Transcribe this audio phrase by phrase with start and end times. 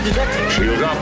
[0.00, 0.52] Signatures detected.
[0.52, 0.96] Shield up.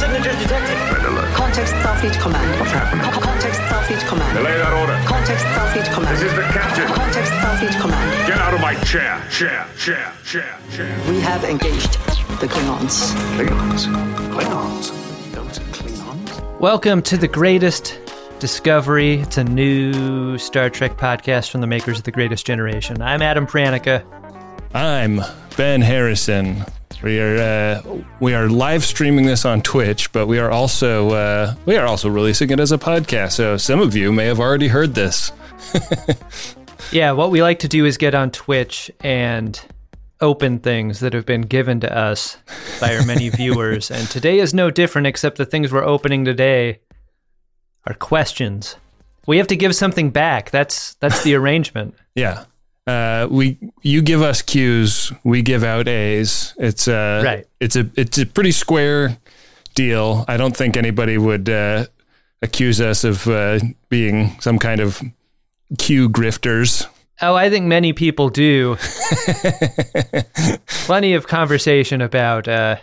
[0.00, 0.76] Signatures detected.
[0.96, 1.34] Red alert.
[1.34, 2.58] Context Starfleet Command.
[2.58, 3.04] What's happening?
[3.12, 4.38] Co- Context Starfleet Command.
[4.38, 4.96] Delay that order.
[5.06, 6.16] Context Starfleet Command.
[6.16, 6.86] This is the captain.
[6.86, 8.26] Context Starfleet Command.
[8.26, 9.22] Get out of my chair.
[9.30, 10.98] Chair, chair, chair, chair.
[11.10, 11.92] We have engaged
[12.40, 13.12] the Klingons.
[13.36, 13.84] Klingons.
[14.32, 15.32] Klingons.
[15.34, 16.58] Those are Klingons?
[16.58, 18.00] Welcome to the greatest
[18.38, 19.20] discovery.
[19.20, 23.02] It's a new Star Trek podcast from the makers of the Greatest Generation.
[23.02, 24.02] I'm Adam Pranica.
[24.72, 25.20] I'm
[25.58, 26.64] Ben Harrison.
[27.02, 27.82] We are uh,
[28.20, 32.08] we are live streaming this on Twitch, but we are also uh, we are also
[32.08, 33.32] releasing it as a podcast.
[33.32, 35.32] So some of you may have already heard this.
[36.90, 39.60] Yeah, what we like to do is get on Twitch and
[40.20, 42.38] open things that have been given to us
[42.80, 43.90] by our many viewers.
[43.90, 46.80] And today is no different, except the things we're opening today
[47.86, 48.76] are questions.
[49.26, 50.50] We have to give something back.
[50.50, 51.94] That's that's the arrangement.
[52.14, 52.44] Yeah.
[52.88, 56.54] Uh, we you give us cues, we give out A's.
[56.58, 57.46] It's uh, Right.
[57.60, 59.18] It's a it's a pretty square
[59.74, 60.24] deal.
[60.26, 61.84] I don't think anybody would uh,
[62.40, 63.58] accuse us of uh,
[63.90, 65.02] being some kind of
[65.76, 66.86] cue grifters.
[67.20, 68.76] Oh, I think many people do.
[70.66, 72.76] Plenty of conversation about uh,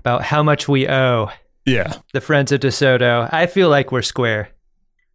[0.00, 1.30] about how much we owe
[1.64, 1.94] Yeah.
[2.12, 3.28] the friends of DeSoto.
[3.32, 4.50] I feel like we're square,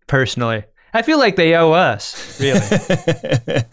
[0.08, 0.64] personally.
[0.94, 2.60] I feel like they owe us, really.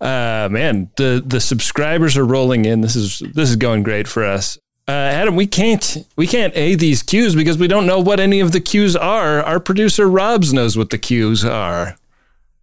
[0.00, 4.24] uh man the the subscribers are rolling in this is this is going great for
[4.24, 8.20] us uh adam we can't we can't a these cues because we don't know what
[8.20, 11.98] any of the cues are our producer robs knows what the cues are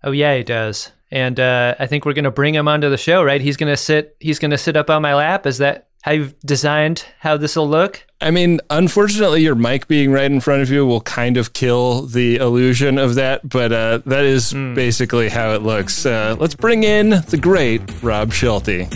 [0.06, 0.92] oh yeah, he does.
[1.12, 3.42] And uh, I think we're gonna bring him onto the show, right?
[3.42, 4.16] He's gonna sit.
[4.20, 5.46] He's gonna sit up on my lap.
[5.46, 8.06] Is that how you've designed how this will look?
[8.22, 12.04] i mean unfortunately your mic being right in front of you will kind of kill
[12.04, 16.84] the illusion of that but uh that is basically how it looks uh let's bring
[16.84, 18.88] in the great rob schulte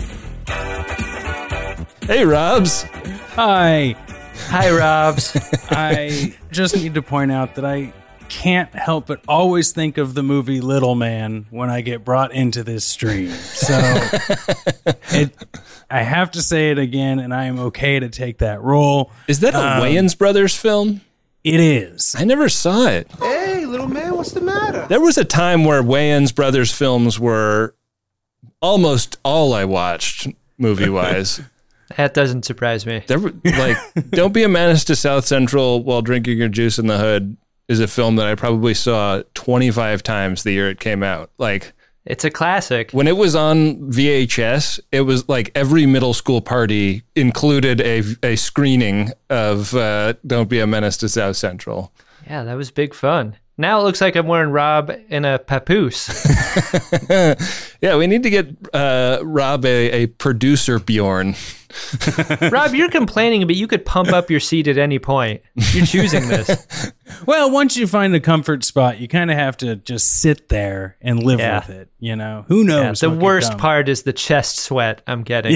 [2.08, 2.86] hey robs
[3.42, 3.96] Hi.
[4.48, 5.38] Hi, Robs.
[5.70, 7.94] I just need to point out that I
[8.30, 12.64] can't help but always think of the movie Little Man when I get brought into
[12.64, 13.32] this stream.
[13.32, 13.74] So
[15.12, 15.34] it,
[15.90, 19.12] I have to say it again, and I am okay to take that role.
[19.28, 21.02] is that a um, wayans brothers film
[21.44, 22.16] It is.
[22.18, 24.86] i never saw it Hey, little man, what's the matter?
[24.88, 27.76] There was a time where Wayans Brothers films were
[28.62, 31.42] almost all I watched movie wise.
[31.98, 33.04] that doesn't surprise me.
[33.08, 33.78] there like
[34.12, 37.38] Don't Be a Menace to South Central while drinking your juice in the hood
[37.70, 41.32] is a film that I probably saw 25 times the year it came out.
[41.38, 41.72] Like
[42.06, 42.92] It's a classic.
[42.92, 48.36] when it was on VHS, it was like every middle school party included a, a
[48.36, 51.94] screening of uh, Don't Be a Menace to South Central.
[52.28, 53.38] Yeah, that was big fun.
[53.60, 56.08] Now it looks like I'm wearing Rob in a papoose.
[57.82, 61.34] Yeah, we need to get uh, Rob a, a producer Bjorn.
[62.52, 65.42] Rob, you're complaining, but you could pump up your seat at any point.
[65.74, 66.92] You're choosing this.
[67.26, 70.96] Well, once you find a comfort spot, you kind of have to just sit there
[71.02, 71.60] and live Yeah.
[71.60, 71.90] with it.
[72.00, 73.02] You know, who knows?
[73.02, 75.56] Yeah, the worst part is the chest sweat I'm getting.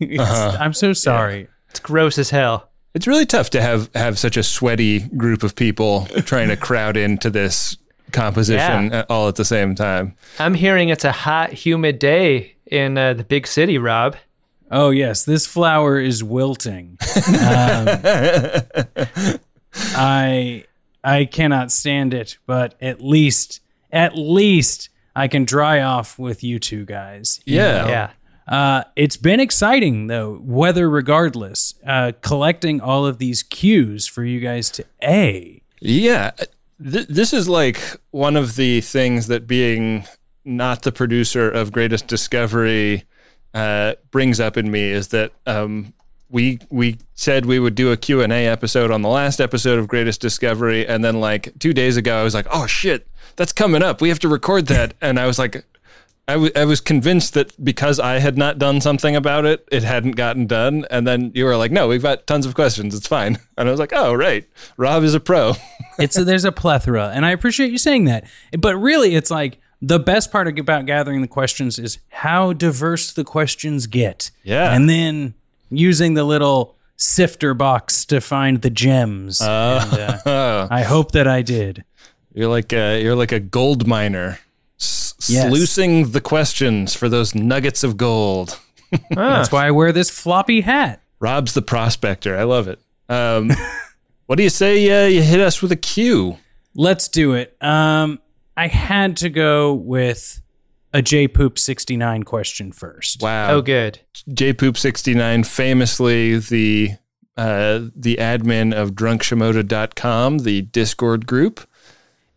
[0.00, 1.48] It's- I'm so sorry.
[1.70, 2.70] It's gross as hell.
[2.96, 6.96] It's really tough to have have such a sweaty group of people trying to crowd
[6.96, 7.76] into this
[8.12, 9.00] composition Yeah.
[9.00, 10.14] uh, all at the same time.
[10.38, 14.16] I'm hearing it's a hot, humid day in uh, the big city, Rob.
[14.70, 16.96] Oh yes, this flower is wilting.
[17.28, 17.86] Um,
[19.94, 20.64] I
[21.04, 23.60] I cannot stand it, but at least
[23.92, 27.40] at least I can dry off with you two guys.
[27.44, 27.82] you Yeah.
[27.82, 27.88] know?
[27.88, 28.10] Yeah.
[28.46, 31.74] Uh, it's been exciting though, weather regardless.
[31.86, 35.62] Uh, collecting all of these cues for you guys to a.
[35.80, 36.30] Yeah.
[36.82, 37.80] Th- this is like
[38.10, 40.04] one of the things that being
[40.44, 43.04] not the producer of Greatest Discovery
[43.52, 45.92] uh, brings up in me is that um,
[46.30, 50.20] we we said we would do a Q&A episode on the last episode of Greatest
[50.20, 54.00] Discovery and then like 2 days ago I was like, "Oh shit, that's coming up.
[54.00, 55.64] We have to record that." and I was like
[56.28, 59.84] I, w- I was convinced that because I had not done something about it, it
[59.84, 60.84] hadn't gotten done.
[60.90, 62.94] And then you were like, no, we've got tons of questions.
[62.94, 63.38] It's fine.
[63.58, 64.46] And I was like, oh, right.
[64.76, 65.54] Rob is a pro.
[65.98, 68.24] It's a, there's a plethora, and I appreciate you saying that.
[68.58, 73.24] But really, it's like the best part about gathering the questions is how diverse the
[73.24, 74.30] questions get.
[74.44, 74.74] Yeah.
[74.74, 75.32] and then
[75.70, 79.40] using the little sifter box to find the gems.
[79.40, 81.84] And, uh, I hope that I did.
[82.34, 84.38] You're like a, you're like a gold miner,
[85.28, 85.48] Yes.
[85.48, 88.58] sluicing the questions for those nuggets of gold.
[89.10, 91.02] That's why I wear this floppy hat.
[91.18, 92.36] Rob's the prospector.
[92.36, 92.80] I love it.
[93.08, 93.50] Um,
[94.26, 95.04] what do you say?
[95.04, 96.38] Uh, you hit us with a cue.
[96.74, 97.56] Let's do it.
[97.60, 98.20] Um,
[98.56, 100.42] I had to go with
[100.92, 103.22] a J Poop 69 question first.
[103.22, 103.54] Wow.
[103.54, 104.00] Oh, good.
[104.32, 106.92] J Poop 69, famously the
[107.36, 111.68] uh, the admin of drunkshimoda.com, the Discord group.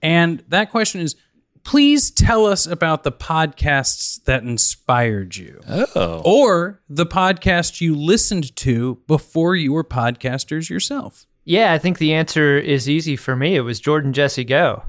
[0.02, 1.16] And that question is
[1.70, 8.56] please tell us about the podcasts that inspired you Oh, or the podcast you listened
[8.56, 11.28] to before you were podcasters yourself.
[11.46, 13.56] Yeah, I think the answer is easy for me.
[13.56, 14.84] It was Jordan Jesse Go.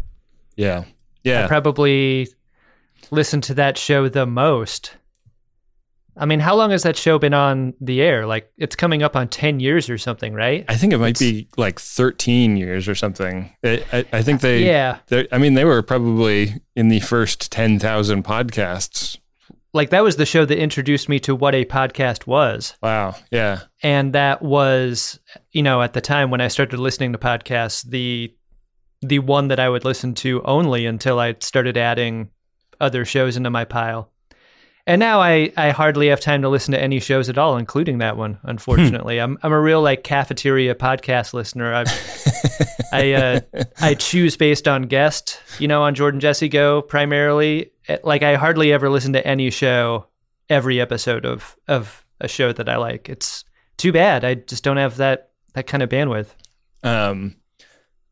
[0.56, 0.84] yeah.
[1.22, 1.46] Yeah.
[1.48, 2.28] Probably
[3.10, 4.96] listened to that show the most.
[6.20, 8.26] I mean, how long has that show been on the air?
[8.26, 10.66] Like, it's coming up on 10 years or something, right?
[10.68, 13.50] I think it might be like 13 years or something.
[13.64, 14.98] I, I, I think uh, they, Yeah.
[15.32, 19.16] I mean, they were probably in the first 10,000 podcasts.
[19.72, 22.74] Like, that was the show that introduced me to what a podcast was.
[22.82, 23.16] Wow.
[23.30, 23.60] Yeah.
[23.82, 25.18] and that was
[25.52, 28.34] you know at the time when i started listening to podcasts the
[29.00, 32.28] the one that i would listen to only until i started adding
[32.78, 34.09] other shows into my pile
[34.90, 37.98] and now i i hardly have time to listen to any shows at all including
[37.98, 39.20] that one unfortunately.
[39.20, 41.72] I'm i'm a real like cafeteria podcast listener.
[41.72, 41.84] I
[42.92, 43.40] i uh
[43.80, 47.70] i choose based on guest you know on jordan jesse go primarily.
[47.88, 50.06] Eh, like i hardly ever listen to any show
[50.48, 53.08] every episode of of a show that i like.
[53.08, 53.44] It's
[53.76, 54.24] too bad.
[54.24, 56.28] I just don't have that that kind of bandwidth.
[56.82, 57.36] Um,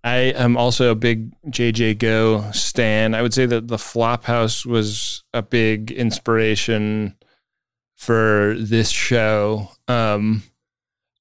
[0.09, 3.15] I am also a big JJ Go stan.
[3.15, 7.15] I would say that the Flophouse was a big inspiration
[7.95, 9.69] for this show.
[9.87, 10.45] Um,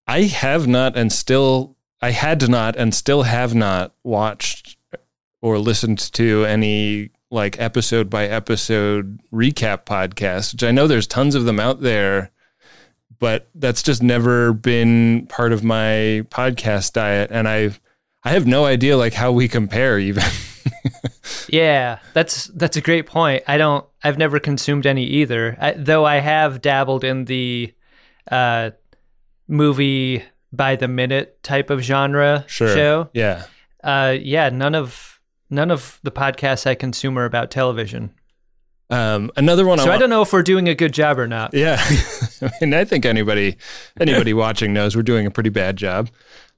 [0.07, 4.77] I have not and still I had not and still have not watched
[5.41, 11.35] or listened to any like episode by episode recap podcasts, which I know there's tons
[11.35, 12.31] of them out there
[13.19, 17.71] but that's just never been part of my podcast diet and i
[18.27, 20.23] i have no idea like how we compare even
[21.49, 23.43] Yeah, that's that's a great point.
[23.47, 23.85] I don't.
[24.03, 25.55] I've never consumed any either.
[25.59, 27.73] I, though I have dabbled in the
[28.29, 28.71] uh,
[29.47, 33.09] movie by the minute type of genre sure show.
[33.13, 33.43] yeah
[33.83, 35.19] Uh, yeah, none of
[35.49, 38.11] none of the podcasts I consume are about television.
[38.89, 41.27] um another one So I want- don't know if we're doing a good job or
[41.27, 41.53] not.
[41.53, 41.77] yeah
[42.41, 43.57] i mean i think anybody
[43.99, 46.09] anybody watching knows we're doing a pretty bad job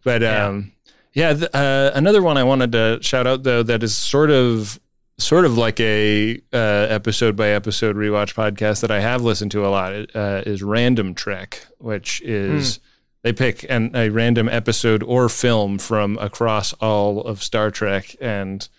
[0.03, 0.71] but um
[1.13, 4.79] yeah, th- uh, another one i wanted to shout out though that is sort of
[5.17, 9.65] sort of like a uh, episode by episode rewatch podcast that i have listened to
[9.65, 12.79] a lot uh, is random trek which is
[13.21, 18.69] they pick an, a random episode or film from across all of star trek and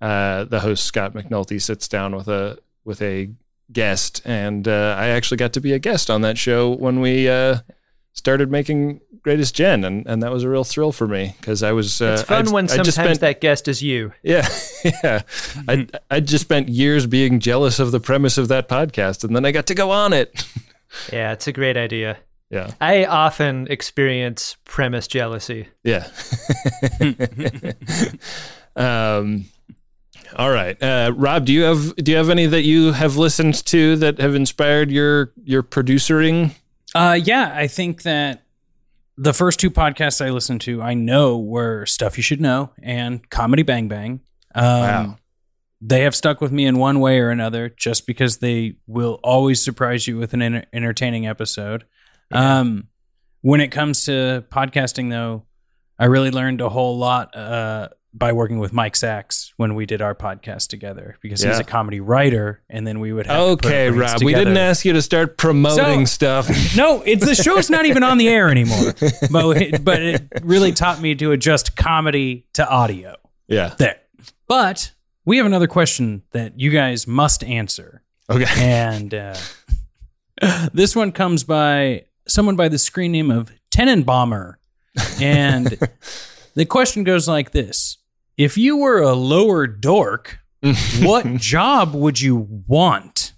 [0.00, 3.30] uh, the host scott mcnulty sits down with a with a
[3.72, 7.28] guest, and uh, I actually got to be a guest on that show when we
[7.28, 7.58] uh,
[8.16, 11.70] started making Greatest Gen, and, and that was a real thrill for me because I
[11.72, 12.00] was.
[12.02, 14.12] Uh, It's fun I'd- when I'd sometimes spent, that guest is you.
[14.24, 14.48] yeah,
[15.04, 15.22] yeah.
[15.68, 19.44] I I just spent years being jealous of the premise of that podcast, and then
[19.44, 20.44] I got to go on it.
[21.12, 22.16] Yeah, it's a great idea.
[22.48, 25.68] yeah, I often experience premise jealousy.
[25.84, 26.06] yeah.
[28.76, 29.46] um.
[30.36, 31.44] All right, uh, Rob.
[31.44, 34.90] Do you have do you have any that you have listened to that have inspired
[34.90, 36.52] your your producering?
[36.96, 38.44] Uh, yeah, I think that
[39.18, 43.28] the first two podcasts I listened to, I know were Stuff You Should Know and
[43.30, 44.20] Comedy Bang Bang.
[44.54, 45.18] Um, Wow.
[45.82, 49.62] They have stuck with me in one way or another just because they will always
[49.62, 51.84] surprise you with an enter- entertaining episode.
[52.32, 52.88] Um,
[53.42, 55.44] when it comes to podcasting, though,
[55.98, 60.00] I really learned a whole lot uh, by working with Mike Sacks when we did
[60.00, 64.22] our podcast together because he's a comedy writer, and then we would have Okay, Rob.
[64.22, 66.76] We didn't ask you to start promoting So- stuff.
[66.76, 68.94] No, it's the show's not even on the air anymore.
[69.30, 73.16] But it, but it really taught me to adjust comedy to audio.
[73.48, 73.74] Yeah.
[73.78, 73.96] There.
[74.48, 74.92] But
[75.24, 78.46] we have another question that you guys must answer, Okay.
[78.58, 79.36] and uh,
[80.72, 84.54] this one comes by someone by the screen name of Tenenbomber,
[85.20, 85.78] and
[86.54, 87.98] the question goes like this:
[88.36, 90.40] If you were a lower dork,
[91.00, 93.32] what job would you want?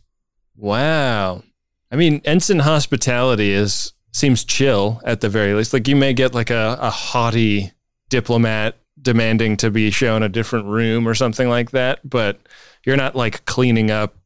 [0.57, 1.45] Wow.
[1.91, 5.73] I mean, ensign hospitality is seems chill at the very least.
[5.73, 7.73] Like you may get like a, a haughty
[8.09, 12.41] diplomat demanding to be shown a different room or something like that, but
[12.85, 14.17] you're not like cleaning up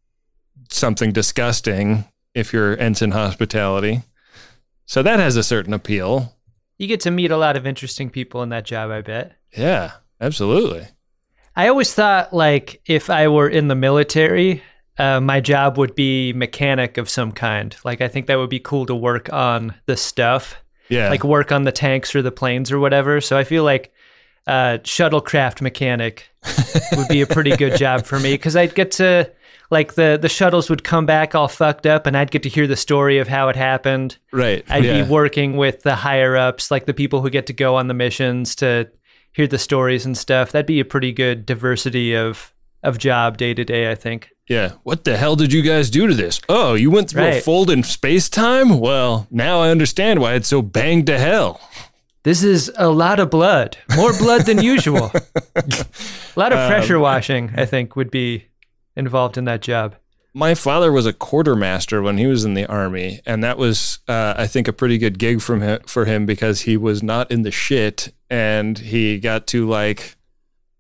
[0.70, 4.02] something disgusting if you're ensign hospitality.
[4.86, 6.34] So that has a certain appeal.
[6.78, 9.36] You get to meet a lot of interesting people in that job, I bet.
[9.56, 10.86] Yeah, absolutely.
[11.54, 14.62] I always thought like if I were in the military,
[14.98, 17.76] uh, my job would be mechanic of some kind.
[17.84, 20.56] Like I think that would be cool to work on the stuff,
[20.88, 21.10] Yeah.
[21.10, 23.20] like work on the tanks or the planes or whatever.
[23.20, 23.92] So I feel like
[24.46, 26.30] uh, shuttlecraft mechanic
[26.96, 29.30] would be a pretty good job for me because I'd get to
[29.70, 32.66] like the the shuttles would come back all fucked up, and I'd get to hear
[32.66, 34.18] the story of how it happened.
[34.32, 34.64] Right.
[34.68, 35.02] I'd yeah.
[35.02, 37.94] be working with the higher ups, like the people who get to go on the
[37.94, 38.90] missions to
[39.32, 40.52] hear the stories and stuff.
[40.52, 44.30] That'd be a pretty good diversity of of job day to day, I think.
[44.48, 44.72] Yeah.
[44.82, 46.40] What the hell did you guys do to this?
[46.48, 48.80] Oh, you went through a fold in space time?
[48.80, 51.60] Well, now I understand why it's so banged to hell.
[52.24, 55.10] This is a lot of blood, more blood than usual.
[55.56, 55.64] a
[56.36, 58.46] lot of pressure washing, I think, would be
[58.94, 59.96] involved in that job.
[60.34, 64.34] My father was a quartermaster when he was in the army, and that was, uh,
[64.36, 67.42] I think, a pretty good gig from him, for him because he was not in
[67.42, 70.16] the shit, and he got to like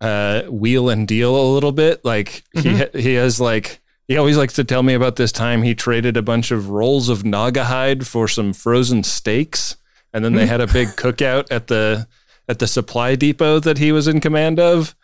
[0.00, 2.02] uh, wheel and deal a little bit.
[2.02, 3.78] Like he ha- he has like
[4.08, 7.10] he always likes to tell me about this time he traded a bunch of rolls
[7.10, 9.76] of Naugahyde for some frozen steaks,
[10.14, 12.08] and then they had a big cookout at the
[12.48, 14.96] at the supply depot that he was in command of,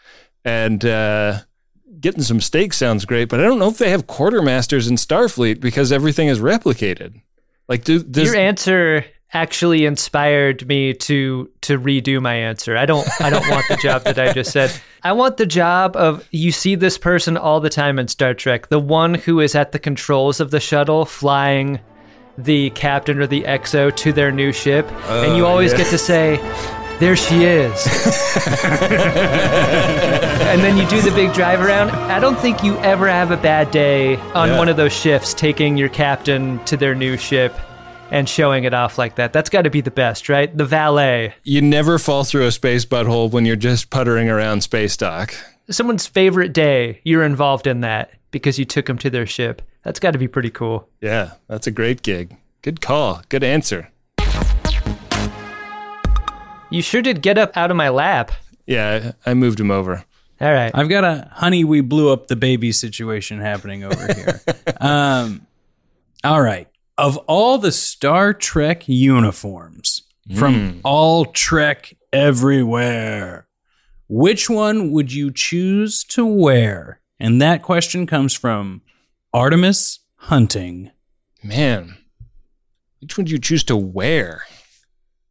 [0.45, 0.85] and.
[0.85, 1.41] Uh,
[2.01, 5.59] getting some steak sounds great, but I don't know if they have quartermasters in Starfleet
[5.59, 7.21] because everything is replicated.
[7.69, 12.77] Like, do does, Your answer actually inspired me to to redo my answer.
[12.77, 14.73] I don't I don't want the job that I just said.
[15.03, 18.69] I want the job of you see this person all the time in Star Trek,
[18.69, 21.81] the one who is at the controls of the shuttle flying
[22.37, 25.99] the captain or the exo to their new ship and you oh, always get to
[25.99, 26.37] say
[27.01, 27.87] there she is.
[28.91, 31.91] and then you do the big drive around.
[31.91, 34.59] I don't think you ever have a bad day on Yeah.
[34.59, 37.57] one of those shifts taking your captain to their new ship
[38.11, 39.33] and showing it off like that.
[39.33, 40.55] That's got to be the best, right?
[40.57, 41.35] The valet.
[41.45, 45.35] you never fall through a space butthole when you're just puttering around space dock?
[45.71, 49.63] Someone's favorite day, you're involved in that because you took them to their ship.
[49.83, 50.89] That's got to be pretty cool.
[51.01, 52.37] Yeah, that's a great gig.
[52.63, 53.23] Good call.
[53.29, 53.91] Good answer.
[56.71, 58.33] You sure did get up out of my lap.
[58.67, 60.05] Yeah, I I moved him over.
[60.41, 60.71] All right.
[60.75, 64.41] I've got a honey, we blew up the baby situation happening over here.
[64.81, 65.47] um,
[66.23, 66.69] all right.
[66.99, 70.03] Of all the Star Trek uniforms
[70.37, 70.81] from hmm.
[70.83, 73.47] all Trek everywhere,
[74.09, 77.01] which one would you choose to wear?
[77.21, 78.83] And that question comes from
[79.33, 80.91] Artemis Hunting.
[81.43, 81.99] Man,
[83.01, 84.43] which one do you choose to wear?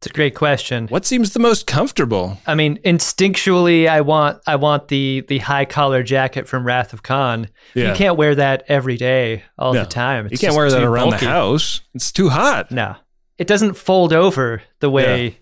[0.00, 0.86] It's a great question.
[0.88, 2.38] What seems the most comfortable?
[2.46, 7.02] I mean, instinctually, I want I want the the high collar jacket from Wrath of
[7.02, 7.48] Khan.
[7.74, 7.88] Yeah.
[7.90, 10.28] You can't wear that every day, all No, the time.
[10.30, 11.26] You can't wear that around bulky.
[11.26, 11.80] the house.
[11.94, 12.70] It's too hot.
[12.70, 12.94] No,
[13.38, 15.38] it doesn't fold over the way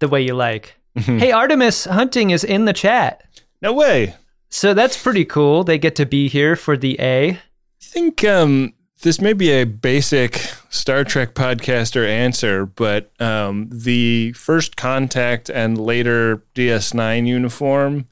[0.00, 0.74] the way you like.
[0.96, 1.18] Mm-hmm.
[1.18, 3.22] Hey, Artemis Hunting is in the chat,
[3.62, 4.14] No way.
[4.50, 5.64] so that's pretty cool.
[5.64, 7.30] They get to be here for the A.
[7.30, 7.38] I
[7.80, 10.36] think um, this may be a basic
[10.70, 18.06] Star Trek podcaster answer, but um, the first contact and later DS9 uniform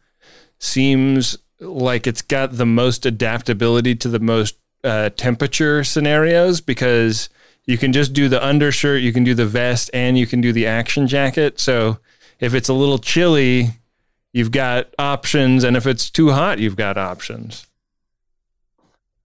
[0.58, 7.28] seems like it's got the most adaptability to the most uh, temperature scenarios because
[7.64, 10.52] you can just do the undershirt, you can do the vest, and you can do
[10.52, 11.58] the action jacket.
[11.58, 11.98] So
[12.38, 13.70] if it's a little chilly,
[14.32, 17.66] you've got options, and if it's too hot, you've got options.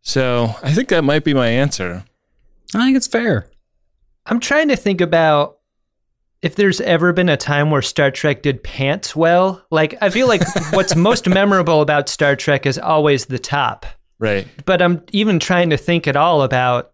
[0.02, 2.04] So I think that might be my answer.
[2.76, 3.48] I think it's fair.
[4.26, 5.58] I'm trying to think about
[6.42, 9.64] if there's ever been a time where Star Trek did pants well.
[9.70, 10.42] Like, I feel like
[10.72, 13.86] what's most memorable about Star Trek is always the top.
[14.20, 14.48] Right.
[14.66, 16.92] But I'm even trying to think at all about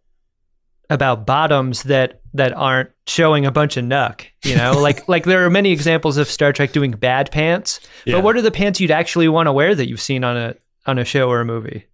[0.90, 4.26] about bottoms that that aren't showing a bunch of nuck.
[4.46, 7.82] You know, like like there are many examples of Star Trek doing bad pants.
[8.06, 8.16] Yeah.
[8.16, 10.56] But what are the pants you'd actually want to wear that you've seen on a
[10.86, 11.86] on a show or a movie?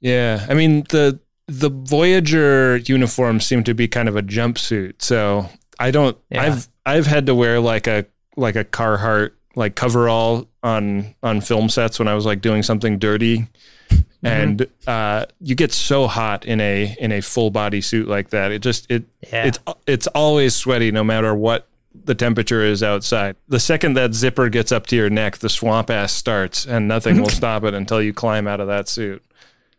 [0.00, 0.44] Yeah.
[0.48, 4.94] I mean the the Voyager uniforms seem to be kind of a jumpsuit.
[5.00, 5.48] So
[5.78, 6.42] I don't Yeah.
[6.42, 11.68] I've I've had to wear like a like a Carhartt like coverall on on film
[11.68, 13.46] sets when I was like doing something dirty.
[13.88, 14.26] Mm-hmm.
[14.26, 18.50] And uh, you get so hot in a in a full body suit like that.
[18.50, 19.46] It just it Yeah.
[19.46, 21.68] it's it's always sweaty no matter what
[22.04, 23.36] the temperature is outside.
[23.48, 27.20] The second that zipper gets up to your neck, the swamp ass starts, and nothing
[27.20, 29.22] will stop it until you climb out of that suit.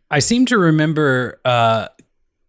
[0.09, 1.87] I seem to remember uh,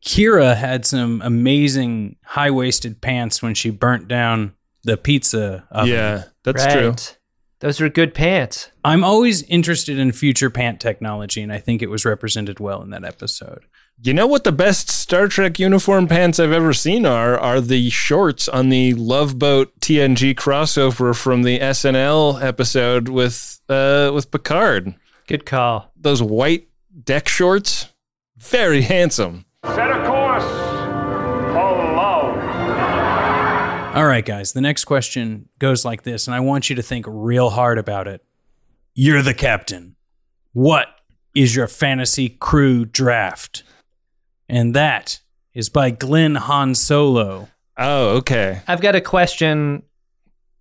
[0.04, 5.92] Kira had some amazing high waisted pants when she burnt down the pizza oven.
[5.92, 6.72] Yeah, that's right.
[6.72, 6.94] true.
[7.60, 8.70] Those are good pants.
[8.84, 12.90] I'm always interested in future pant technology, and I think it was represented well in
[12.90, 13.64] that episode.
[14.00, 17.36] You know what the best Star Trek uniform pants I've ever seen are?
[17.36, 24.12] Are the shorts on the Love Boat TNG crossover from the SNL episode with uh,
[24.14, 24.94] with Picard.
[25.26, 25.90] Good call.
[25.96, 26.67] Those white
[27.08, 27.88] deck shorts,
[28.36, 29.46] very handsome.
[29.64, 32.36] Set a course for love.
[33.96, 37.06] All right, guys, the next question goes like this, and I want you to think
[37.08, 38.22] real hard about it.
[38.94, 39.96] You're the captain.
[40.52, 40.88] What
[41.34, 43.62] is your fantasy crew draft.
[44.46, 45.20] And that
[45.54, 47.48] is by Glenn Han Solo.
[47.78, 48.60] Oh, okay.
[48.68, 49.82] I've got a question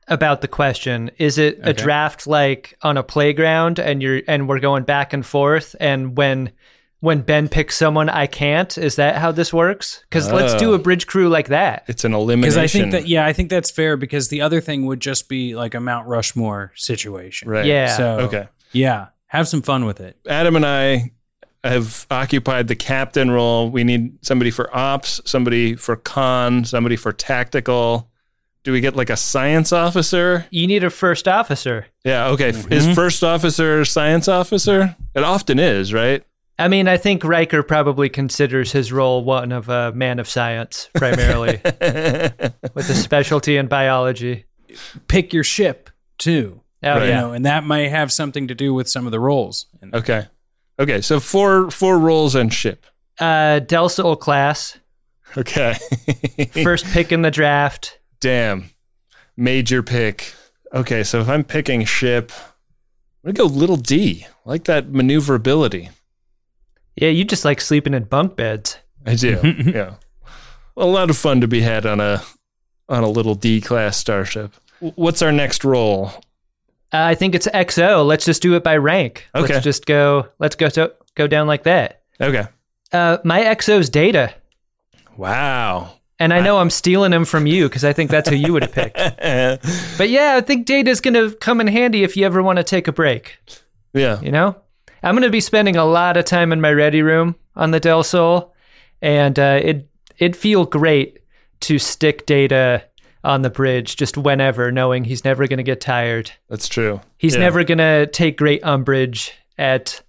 [0.07, 1.11] about the question.
[1.17, 5.25] Is it a draft like on a playground and you're and we're going back and
[5.25, 6.51] forth and when
[6.99, 8.75] when Ben picks someone I can't?
[8.77, 10.03] Is that how this works?
[10.09, 10.75] Cuz let's do Oh.
[10.75, 11.83] a bridge crew like that.
[11.87, 12.41] It's an elimination.
[12.41, 15.29] Because I think that, yeah, I think that's fair because the other thing would just
[15.29, 17.49] be like a Mount Rushmore situation.
[17.49, 17.65] Right.
[17.65, 17.87] Yeah.
[17.95, 18.47] So, Okay.
[18.71, 20.17] yeah, have some fun with it.
[20.27, 21.11] Adam and I
[21.63, 23.69] have occupied the captain role.
[23.69, 28.09] We need somebody for ops, somebody for con, somebody for tactical.
[28.67, 30.45] Do we get like a science officer?
[30.51, 31.87] You need a first officer.
[32.03, 32.51] Yeah, okay.
[32.51, 32.73] Mm-hmm.
[32.73, 34.93] Is first officer science officer?
[35.15, 36.21] It often is, right?
[36.59, 40.89] I mean, I think Riker probably considers his role one of a man of science
[40.95, 44.43] primarily with a specialty in biology.
[45.07, 46.59] Pick your ship too.
[46.83, 47.03] Oh Right.
[47.03, 47.21] You yeah.
[47.21, 49.67] know, and that might have something to do with some of the roles.
[49.93, 50.25] Okay.
[50.77, 52.85] Okay, so four four roles and ship.
[53.17, 54.77] Uh Del Sol class,
[55.37, 55.75] Okay.
[56.63, 57.99] first pick in the draft.
[58.19, 58.71] Damn.
[59.35, 60.33] Major pick.
[60.73, 62.31] Okay, so if I'm picking ship,
[63.23, 64.25] I'm gonna go little D.
[64.45, 65.89] I like that maneuverability.
[66.95, 68.77] Yeah, you just like sleeping in bunk beds.
[69.05, 69.39] I do.
[69.65, 69.95] yeah.
[70.75, 72.21] A lot of fun to be had on a
[72.89, 74.53] on a little D class starship.
[74.79, 76.11] What's our next role?
[76.93, 78.05] Uh, I think it's XO.
[78.05, 79.27] Let's just do it by rank.
[79.35, 79.53] Okay.
[79.53, 80.27] Let's just go.
[80.39, 82.03] Let's go to, go down like that.
[82.21, 82.45] Okay.
[82.93, 84.33] Uh, my XO's Data,
[85.17, 85.96] Wow.
[86.19, 88.63] And I know I'm stealing him from you because I think that's who you would
[88.63, 88.97] have picked.
[89.97, 92.87] But yeah, I think Data's gonna come in handy if you ever want to take
[92.87, 93.37] a break.
[93.93, 94.19] yeah.
[94.21, 94.55] You know,
[95.03, 98.03] I'm gonna be spending a lot of time in my ready room on the Del
[98.03, 98.53] Sol,
[99.01, 101.19] and uh, it it'd feel great
[101.61, 102.83] to stick Data
[103.23, 106.31] on the bridge just whenever, knowing he's never gonna get tired.
[106.49, 107.01] That's true.
[107.17, 107.41] He's Yeah.
[107.41, 110.01] never gonna take great umbrage at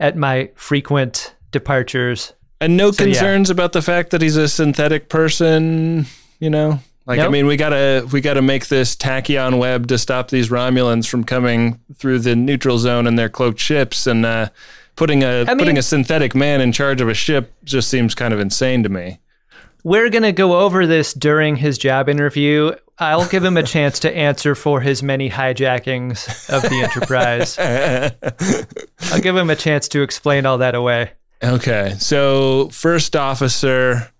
[0.00, 2.32] at my frequent departures.
[2.60, 3.04] And no yeah.
[3.04, 6.06] concerns about the fact that he's a synthetic person,
[6.40, 6.80] you know?
[7.06, 11.06] Like I mean, we gotta we gotta make this tachyon web to stop these Romulans
[11.06, 14.48] from coming through the neutral zone in their cloaked ships, and uh,
[14.96, 18.14] putting a I putting mean- a synthetic man in charge of a ship just seems
[18.14, 19.18] kind of insane to me.
[19.82, 22.72] We're gonna go over this during his job interview.
[22.98, 27.58] I'll give him a chance to answer for his many hijackings of the Enterprise.
[29.12, 31.12] I'll give him a chance to explain all that away.
[31.44, 34.10] Okay, so first officer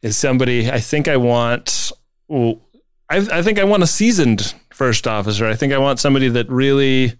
[0.00, 1.92] is somebody I think I want.
[2.28, 2.60] Well,
[3.10, 5.46] I, I think I want a seasoned first officer.
[5.46, 7.12] I think I want somebody that really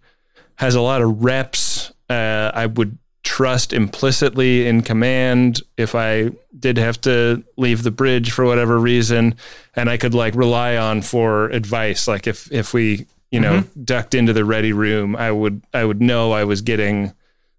[0.56, 1.92] has a lot of reps.
[2.08, 8.32] Uh, I would trust implicitly in command if I did have to leave the bridge
[8.32, 9.34] for whatever reason,
[9.76, 12.08] and I could like rely on for advice.
[12.08, 16.00] Like if if we you know ducked into the ready room, I would I would
[16.00, 17.12] know I was getting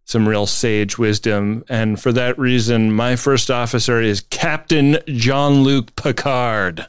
[0.06, 1.64] some real sage wisdom.
[1.70, 6.88] And for that reason, my first officer is Captain Jean Luc Picard.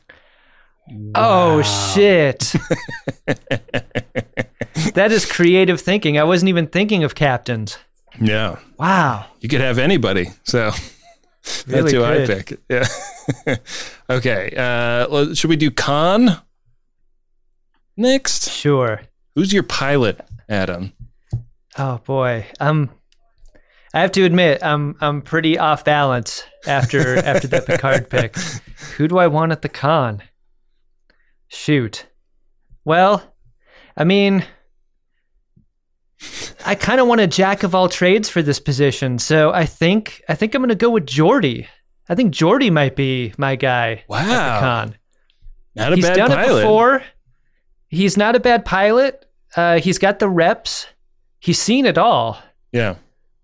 [1.15, 2.55] Oh shit.
[4.95, 6.19] that is creative thinking.
[6.19, 7.79] I wasn't even thinking of captains.
[8.21, 8.59] Yeah.
[8.79, 9.27] Wow.
[9.41, 10.29] You could have anybody.
[10.45, 10.71] So
[11.43, 12.61] that's Really who I pick.
[12.69, 12.87] Yeah.
[14.11, 14.55] okay.
[14.57, 16.39] Uh, should we do con
[17.97, 18.51] next?
[18.51, 19.01] Sure.
[19.35, 20.93] Who's your pilot, Adam?
[21.77, 22.47] Oh boy.
[22.61, 22.91] Um
[23.95, 28.37] I have to admit, I'm I'm pretty off balance after after that Picard pick.
[28.97, 30.23] Who do I want at the con?
[31.49, 32.07] Shoot.
[32.85, 33.23] Well,
[33.97, 34.45] I mean
[36.67, 40.23] I kind of want a jack of all trades for this position, so I think
[40.29, 41.67] I think I'm going to go with Geordi.
[42.09, 44.61] I think Geordi might be my guy at the Wow.
[44.61, 44.95] con.
[45.77, 46.59] Not a He's bad done pilot.
[46.59, 47.03] it before.
[47.89, 49.25] He's not a bad pilot.
[49.57, 50.87] Uh, he's got the reps.
[51.41, 52.39] He's seen it all.
[52.73, 52.97] Yeah.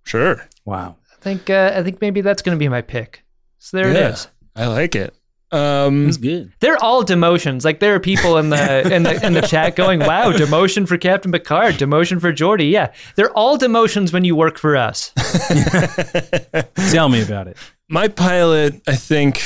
[0.04, 0.46] Sure.
[0.64, 0.96] wow.
[1.12, 3.24] I think uh, I think maybe that's going to be my pick.
[3.58, 4.08] So there Yeah.
[4.08, 4.28] it is.
[4.56, 5.14] I like it.
[5.52, 6.52] Um, That's good.
[6.60, 7.64] They're all demotions.
[7.64, 10.96] Like there are people in the in the in the chat going, "Wow, demotion for
[10.96, 15.12] Captain Picard, demotion for Geordi." Yeah, they're all demotions when you work for us.
[16.92, 17.56] Tell me about it.
[17.88, 19.42] my pilot, I think,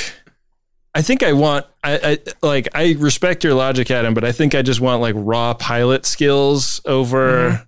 [0.93, 4.53] I think I want, I, I like, I respect your logic, Adam, but I think
[4.55, 7.67] I just want like raw pilot skills over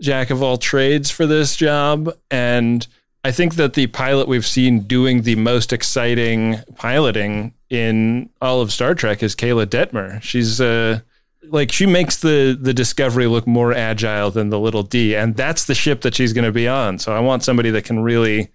[0.00, 2.10] jack of all trades for this job.
[2.30, 2.86] And
[3.24, 8.72] I think that the pilot we've seen doing the most exciting piloting in all of
[8.72, 10.20] Star Trek is Keyla Detmer.
[10.22, 11.00] She's, uh,
[11.44, 15.64] like she makes the the discovery look more agile than the little d and that's
[15.64, 18.50] the ship that she's going to be on so i want somebody that can really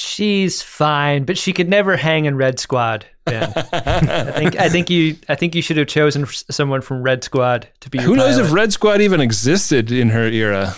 [0.00, 3.04] She's fine, but she could never hang in Red Squad.
[3.26, 7.22] Ben, I think I think you I think you should have chosen someone from Red
[7.22, 8.00] Squad to be.
[8.00, 10.74] Who knows if Red Squad even existed in her era?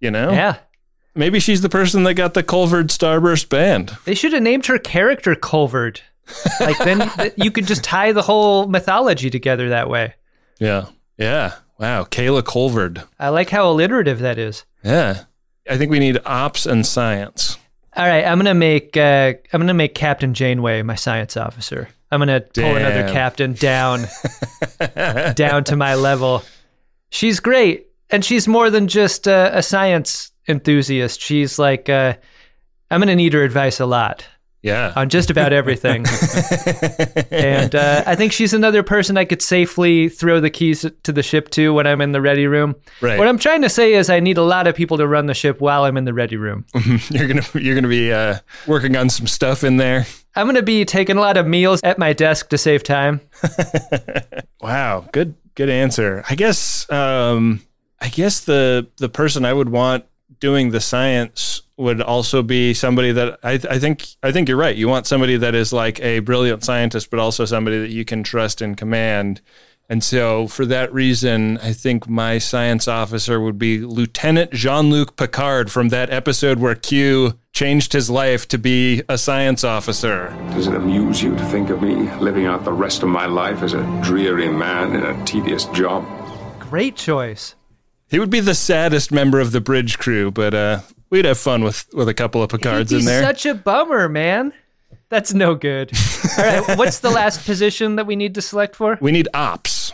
[0.00, 0.30] You know?
[0.30, 0.58] Yeah,
[1.14, 3.96] maybe she's the person that got the Kolvoord Starburst band.
[4.04, 6.00] They should have named her character Kolvoord.
[6.60, 10.14] Like then you could just tie the whole mythology together that way.
[10.58, 10.86] Yeah.
[11.16, 11.54] Yeah.
[11.78, 12.04] Wow.
[12.04, 13.04] Keyla Kolvoord.
[13.18, 14.64] I like how alliterative that is.
[14.82, 15.24] Yeah.
[15.68, 17.58] I think we need ops and science.
[17.96, 21.88] All right, I'm gonna make uh, I'm gonna make Captain Janeway my science officer.
[22.12, 24.04] I'm gonna pull another captain down
[25.34, 26.44] down to my level.
[27.10, 31.20] She's great, and she's more than just uh, a science enthusiast.
[31.20, 32.14] She's like uh,
[32.90, 34.24] I'm gonna need her advice a lot
[34.62, 34.92] Yeah.
[34.96, 36.04] on just about everything.
[37.30, 41.22] and uh, I think she's another person I could safely throw the keys to the
[41.22, 42.74] ship to when I'm in the ready room.
[43.00, 43.18] Right.
[43.18, 45.34] What I'm trying to say is I need a lot of people to run the
[45.34, 46.64] ship while I'm in the ready room.
[47.10, 50.06] you're gonna you're gonna be uh, working on some stuff in there.
[50.34, 53.20] I'm going to be taking a lot of meals at my desk to save time.
[54.60, 56.24] Wow, good good answer.
[56.28, 57.60] I guess um
[58.00, 60.04] I guess the the person I would want
[60.40, 64.76] doing the science would also be somebody that I I think I think you're right.
[64.76, 68.22] You want somebody that is like a brilliant scientist but also somebody that you can
[68.22, 69.40] trust in command.
[69.90, 75.72] And so for that reason, I think my science officer would be Lieutenant Jean-Luc Picard
[75.72, 80.28] from that episode where Q changed his life to be a science officer.
[80.50, 83.62] Does it amuse you to think of me living out the rest of my life
[83.62, 86.04] as a dreary man in a tedious job?
[86.60, 87.54] Great choice.
[88.10, 91.62] He would be the saddest member of the bridge crew, but uh, we'd have fun
[91.62, 93.22] with, with a couple of Picards in there.
[93.22, 94.52] such a bummer, man.
[95.10, 95.92] That's no good.
[96.38, 98.98] All right, what's the last position that we need to select for?
[99.00, 99.92] we need ops.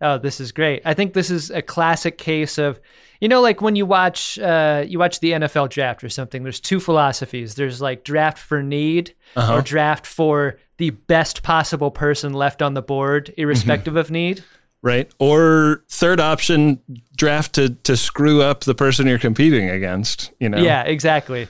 [0.00, 0.82] Oh, this is great.
[0.84, 2.80] I think this is a classic case of,
[3.20, 6.44] you know, like when you watch uh, you watch the NFL draft or something.
[6.44, 7.56] There's two philosophies.
[7.56, 12.82] There's like draft for need or draft for the best possible person left on the
[12.82, 14.44] board, irrespective of need.
[14.82, 15.10] Right.
[15.18, 16.80] Or third option,
[17.16, 20.32] draft to, to screw up the person you're competing against.
[20.38, 20.58] You know?
[20.58, 21.48] Yeah, exactly.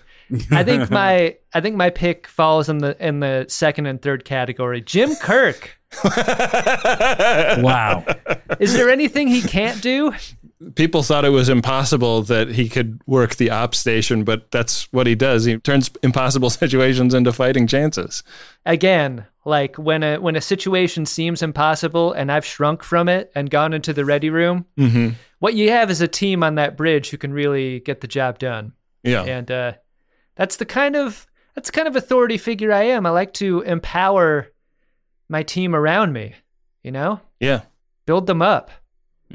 [0.50, 4.24] I think my I think my pick falls in the in the second and third
[4.24, 4.80] category.
[4.80, 5.78] Jim Kirk.
[7.62, 8.04] Wow.
[8.60, 10.12] Is there anything he can't do?
[10.74, 15.06] People thought it was impossible that he could work the op station, but that's what
[15.06, 15.44] he does.
[15.44, 18.22] He turns impossible situations into fighting chances.
[18.66, 23.50] Again, like when a when a situation seems impossible and I've shrunk from it and
[23.50, 24.66] gone into the ready room,
[25.38, 28.38] what you have is a team on that bridge who can really get the job
[28.38, 28.72] done.
[29.02, 29.22] Yeah.
[29.24, 29.72] And uh,
[30.36, 33.06] that's the kind of that's the kind of authority figure I am.
[33.06, 34.48] I like to empower
[35.28, 36.34] my team around me.
[36.84, 37.62] You know, Yeah.
[38.06, 38.70] build them up.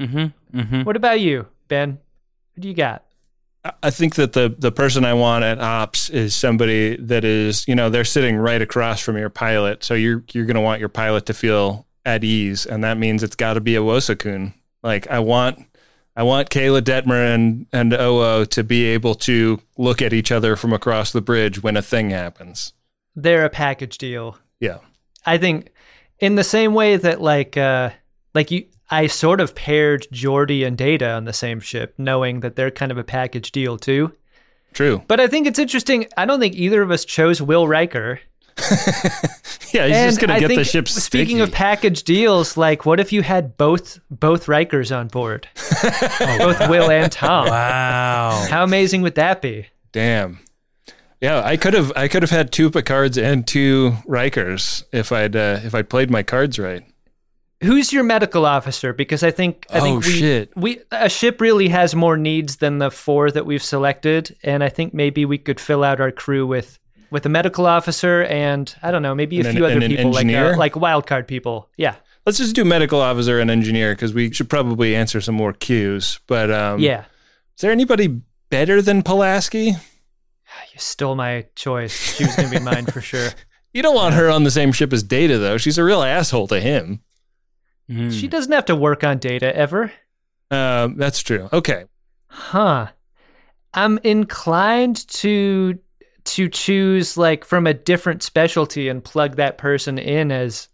[0.00, 0.58] Mm-hmm.
[0.58, 0.82] Mm-hmm.
[0.82, 1.98] What about you, Ben?
[2.54, 3.03] What do you got?
[3.82, 7.74] I think that the the person I want at ops is somebody that is, you
[7.74, 9.82] know, they're sitting right across from your pilot.
[9.84, 13.36] So you're you're gonna want your pilot to feel at ease, and that means it's
[13.36, 14.52] got to be a Owosekun.
[14.82, 15.64] Like I want
[16.16, 20.56] I want Keyla Detmer and and Oo to be able to look at each other
[20.56, 22.72] from across the bridge when a thing happens.
[23.16, 24.38] They're a package deal.
[24.60, 24.78] Yeah.
[25.24, 25.70] I think
[26.18, 27.90] in the same way that like uh
[28.34, 32.56] like you I sort of paired Geordi and Data on the same ship, knowing that
[32.56, 34.12] they're kind of a package deal too.
[34.72, 35.02] True.
[35.06, 36.06] But I think it's interesting.
[36.16, 38.20] I don't think either of us chose Will Riker.
[39.74, 41.40] Yeah, he's just gonna I get the think, ship Speaking sticky.
[41.40, 45.48] of package deals, like what if you had both both Rikers on board,
[46.38, 47.48] both Will and Tom?
[47.48, 48.46] Wow.
[48.48, 49.66] How amazing would that be?
[49.90, 50.38] Damn.
[51.20, 55.34] Yeah, I could have I could have had two Picards and two Rikers if I'd
[55.34, 56.84] uh, if I'd played my cards right.
[57.62, 58.92] Who's your medical officer?
[58.92, 60.52] Because I think I Oh, think we, shit.
[60.56, 64.68] we a ship really has more needs than the four that we've selected, and I
[64.68, 66.78] think maybe we could fill out our crew with
[67.10, 69.82] with a medical officer and I don't know, maybe a And an- few other an
[69.88, 71.70] people like uh, like wild card people.
[71.76, 71.94] Yeah,
[72.26, 76.18] Let's just do medical officer and engineer because we should probably answer some more cues.
[76.26, 77.00] But um, yeah.
[77.56, 79.72] is there anybody better than Pulaski?
[80.72, 82.16] You stole my choice.
[82.16, 83.30] She was gonna be mine for sure.
[83.72, 85.56] You don't want her on the same ship as Data though.
[85.56, 87.00] She's a real asshole to him.
[87.90, 88.12] Mhm.
[88.18, 89.92] She doesn't have to work on data ever.
[90.50, 91.48] Um, that's true.
[91.52, 91.84] Okay.
[92.28, 92.88] Huh.
[93.74, 95.78] I'm inclined to
[96.24, 100.68] to choose like from a different specialty and plug that person in as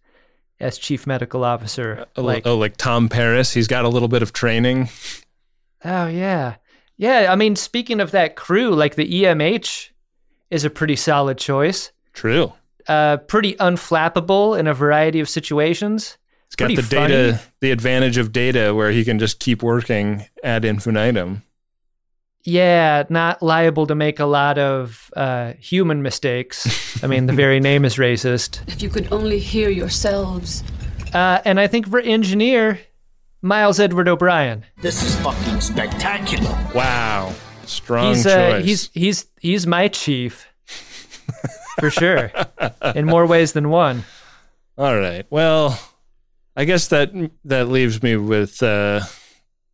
[0.60, 2.04] as chief medical officer.
[2.16, 3.52] A li- Like, oh, like Tom Paris.
[3.54, 4.88] He's got a little bit of training.
[5.84, 6.56] oh yeah.
[6.96, 9.88] Yeah, I mean speaking of that crew, like the EMH
[10.50, 11.90] is a pretty solid choice.
[12.12, 12.52] True.
[12.86, 16.18] Uh pretty unflappable in a variety of situations.
[16.50, 20.26] He's got Pretty the data, the advantage of data where he can just keep working
[20.42, 21.44] ad infinitum.
[22.42, 27.02] Yeah, not liable to make a lot of uh, human mistakes.
[27.04, 28.66] I mean, the very name is racist.
[28.66, 30.64] If you could only hear yourselves.
[31.12, 32.80] Uh, and I think for engineer,
[33.42, 34.64] Miles Edward O'Brien.
[34.80, 36.58] This is fucking spectacular.
[36.74, 37.32] Wow.
[37.66, 38.34] Strong he's choice.
[38.34, 40.48] uh, he's he's he's my chief
[41.78, 42.32] for sure
[42.96, 44.04] in more ways than one.
[44.76, 45.24] All right.
[45.30, 45.78] Well,
[46.56, 47.10] I guess that
[47.44, 49.00] that leaves me with uh,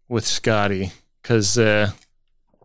[0.08, 1.90] with Scotty because uh,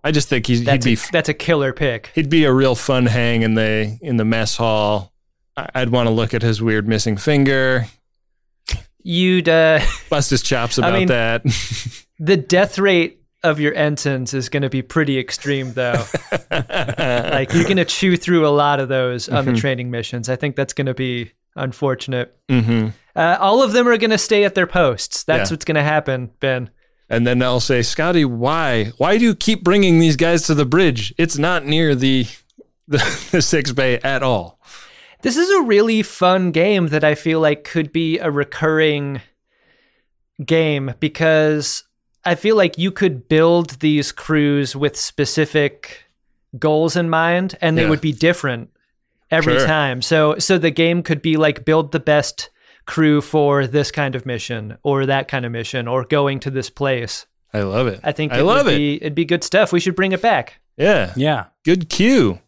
[0.03, 2.11] I just think he's, That's he'd a, be that's a killer pick.
[2.15, 5.11] he'd be a real fun hang in the in the mess hall.
[5.57, 7.85] I- I'd want to look at his weird missing finger,
[9.03, 11.43] You'd uh, bust his chops I about mean- that.
[12.19, 16.03] the death rate of your ensigns is going to be pretty extreme though.
[16.51, 19.53] like you're going to chew through a lot of those on Mm-hmm.
[19.55, 20.29] the training missions.
[20.29, 22.35] I think that's going to be unfortunate.
[22.49, 25.23] hmm Uh, all of them are going to stay at their posts.
[25.23, 25.53] That's Yeah.
[25.53, 26.69] what's going to happen, Ben.
[27.09, 28.85] And then I'll say, Scotty, why?
[28.97, 31.13] Why do you keep bringing these guys to the bridge?
[31.17, 32.25] It's not near the
[32.87, 32.97] the,
[33.31, 34.59] the sickbay at all.
[35.21, 39.21] This is a really fun game that I feel like could be a recurring
[40.43, 41.83] game because
[42.25, 46.05] I feel like you could build these crews with specific
[46.57, 47.89] goals in mind and they Yeah.
[47.89, 48.69] would be different
[49.29, 49.67] every Sure.
[49.67, 50.01] time.
[50.01, 52.49] So so the game could be like build the best
[52.85, 56.69] crew for this kind of mission or that kind of mission or going to this
[56.69, 57.25] place.
[57.53, 57.99] I love it.
[58.03, 58.77] I think I it love would it.
[58.77, 59.71] be it'd be good stuff.
[59.73, 60.59] We should bring it back.
[60.77, 61.13] Yeah.
[61.15, 61.45] Yeah.
[61.65, 62.39] Good cue.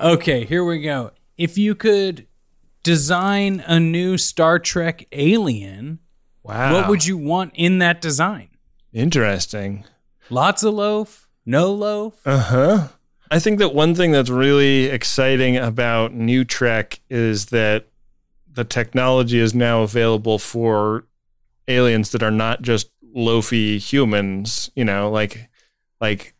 [0.00, 1.10] Okay, here we go.
[1.38, 2.26] If you could
[2.82, 5.98] design a new Star Trek alien,
[6.42, 6.74] Wow.
[6.74, 8.48] what would you want in that design?
[8.92, 9.84] Interesting.
[10.30, 11.28] Lots of loaf?
[11.44, 12.20] No loaf?
[12.26, 12.88] Uh huh.
[13.30, 17.86] I think that one thing that's really exciting about New Trek is that
[18.56, 21.04] the technology is now available for
[21.68, 25.48] aliens that are not just loafy humans, you know, like
[26.00, 26.34] like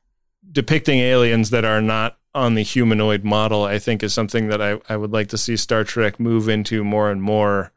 [0.51, 4.81] depicting aliens that are not on the humanoid model, I think is something that I,
[4.89, 7.73] I would like to see Star Trek move into more and more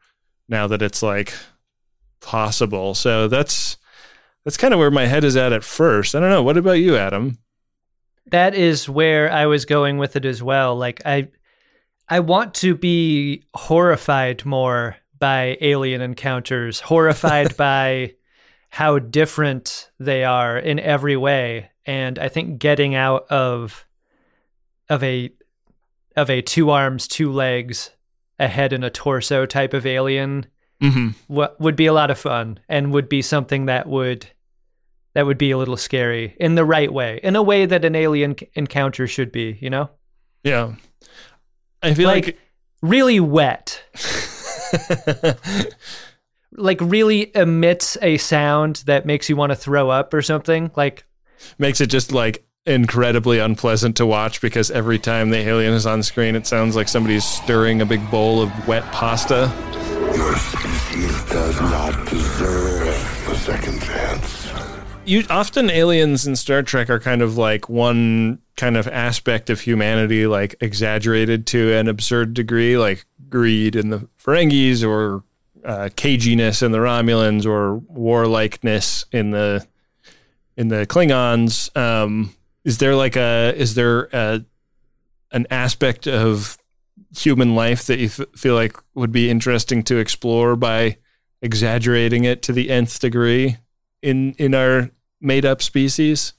[0.48, 1.32] now that it's like
[2.20, 2.94] possible.
[2.94, 3.76] So that's
[4.44, 6.14] that's kind of where my head is at at first.
[6.14, 6.42] I don't know.
[6.42, 7.38] What about you, Adam?
[8.30, 10.76] that is where I was going with it as well.
[10.76, 11.28] Like I
[12.10, 18.14] I want to be horrified more by alien encounters, horrified by
[18.70, 21.70] how different they are in every way.
[21.86, 23.86] And I think getting out of
[24.88, 25.30] of a
[26.16, 27.90] of a two arms, two legs,
[28.38, 30.46] a head and a torso type of alien
[30.82, 31.08] Mm-hmm.
[31.26, 34.26] what would be a lot of fun and would be something that would
[35.12, 37.94] that would be a little scary in the right way in a way that an
[37.94, 39.90] alien encounter should be you know
[40.42, 40.76] Yeah.
[41.82, 42.38] I feel like, like,
[42.82, 43.82] really wet
[46.52, 51.04] like really emits a sound that makes you want to throw up or something like
[51.58, 56.02] makes it just like incredibly unpleasant to watch because every time the alien is on
[56.02, 59.50] screen, it sounds like somebody's stirring a big bowl of wet pasta.
[60.14, 64.48] Your species does not deserve a second chance.
[65.06, 69.60] You often aliens in Star Trek are kind of like one kind of aspect of
[69.60, 75.24] humanity, like exaggerated to an absurd degree, like greed in the Ferengis or
[75.64, 79.66] uh, caginess in the Romulans or warlikeness in the
[80.58, 81.74] in the Klingons.
[81.74, 84.44] Um, is there like a is there a,
[85.32, 86.58] an aspect of
[87.16, 90.98] human life that you f- feel like would be interesting to explore by
[91.40, 93.56] exaggerating it to the nth degree
[94.02, 96.34] in in our made up species?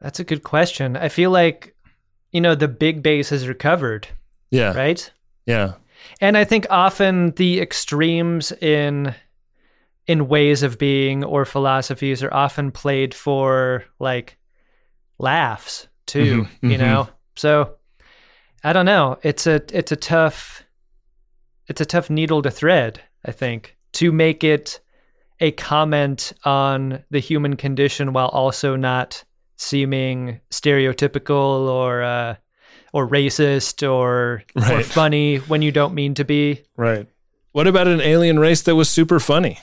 [0.00, 1.74] That's a good question i feel like
[2.32, 4.08] you know the big base has recovered
[4.50, 5.10] Yeah, right
[5.46, 5.74] yeah,
[6.20, 9.14] And I think often the extremes in
[10.06, 14.38] in ways of being or philosophies are often played for like
[15.18, 16.78] laughs too, Mhm, you mhm.
[16.78, 17.08] know.
[17.36, 17.76] So
[18.62, 19.18] I don't know.
[19.22, 20.62] It's a it's a tough
[21.66, 24.80] it's a tough needle to thread, I think, to make it
[25.40, 29.24] a comment on the human condition while also not
[29.60, 32.34] seeming stereotypical or uh
[32.92, 36.62] or racist or or funny when you don't mean to be.
[36.76, 37.06] right.
[37.52, 39.58] What about an alien race that was super funny?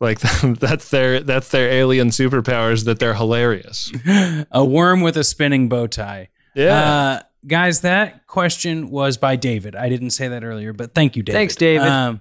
[0.00, 3.92] Like that's their that's their alien superpowers that they're hilarious.
[4.50, 6.28] A worm with a spinning bow tie.
[6.54, 6.74] Yeah.
[6.92, 9.74] Uh, guys, that question was by David.
[9.76, 11.36] I didn't say that earlier, but thank you, David.
[11.36, 11.88] Thanks, David.
[11.88, 12.20] Um,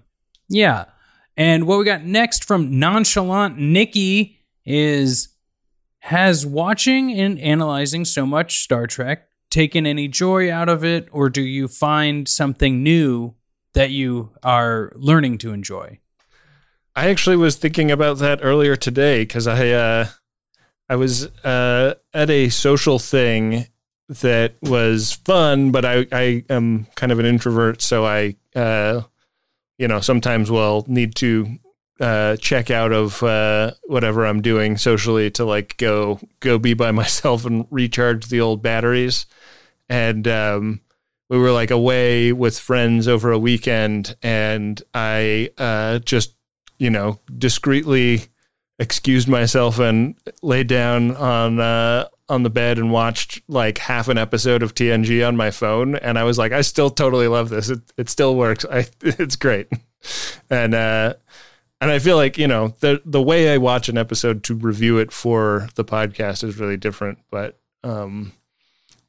[0.50, 0.86] yeah.
[1.38, 5.30] And what we got next from Nonchalant Nikki is
[6.06, 11.32] Has watching and analyzing so much Star Trek taken any joy out of it, or
[11.32, 13.34] do you find something new
[13.74, 15.98] that you are learning to enjoy?
[16.96, 20.08] I actually was thinking about that earlier today because I uh,
[20.88, 23.66] I was uh, at a social thing
[24.08, 29.02] that was fun, but I, I am kind of an introvert, so I uh,
[29.80, 31.58] you know sometimes will need to
[32.00, 36.92] uh, check out of uh, whatever I'm doing socially to like go go be by
[36.92, 39.26] myself and recharge the old batteries.
[39.88, 40.82] And um,
[41.30, 46.36] we were like away with friends over a weekend, and I uh, just
[46.78, 48.28] you know discreetly
[48.78, 54.18] excused myself and laid down on uh, on the bed and watched like half an
[54.18, 57.70] episode of TNG on my phone, and I was like, I still totally love this.
[57.70, 58.66] It it still works.
[58.70, 59.68] I it's great,
[60.50, 61.14] and uh,
[61.86, 64.98] and I feel like you know the the way I watch an episode to review
[64.98, 68.34] it for the podcast is really different, but um,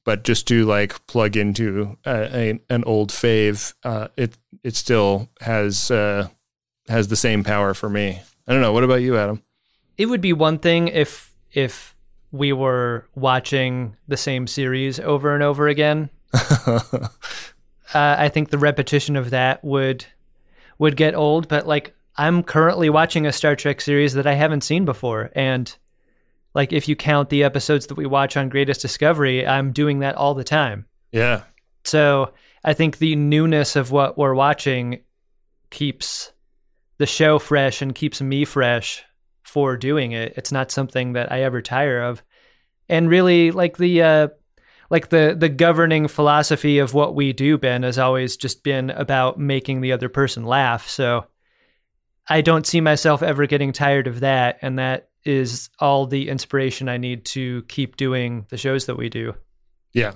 [0.05, 5.31] but just to like plug into a, a, an old fave, uh, it it still
[5.41, 6.29] has uh,
[6.87, 8.21] has the same power for me.
[8.47, 8.75] I don't know.
[8.75, 9.43] What about you, Adam?
[9.97, 11.97] It would be one thing if if
[12.31, 16.11] we were watching the same series over and over again.
[16.67, 17.09] uh,
[17.95, 20.05] I think the repetition of that would
[20.79, 24.63] would get old, but like I'm currently watching a Star Trek series that I haven't
[24.63, 25.75] seen before and
[26.57, 30.15] like if you count the episodes that we watch on Greatest Discovery, I'm doing that
[30.15, 30.87] all the time.
[31.13, 31.43] Yeah.
[31.85, 32.33] So,
[32.65, 35.01] I think the newness of what we're watching
[35.71, 36.33] keeps
[36.99, 39.05] the show fresh and keeps me fresh
[39.45, 40.33] for doing it.
[40.37, 42.23] It's not something that I ever tire of.
[42.89, 44.29] And really like the uh
[44.91, 49.39] like the the governing philosophy of what we do Ben has always just been about
[49.39, 50.89] making the other person laugh.
[50.89, 51.27] So
[52.29, 56.89] I don't see myself ever getting tired of that and that is all the inspiration
[56.89, 59.35] I need to keep doing the shows that we do.
[59.93, 60.13] Yeah.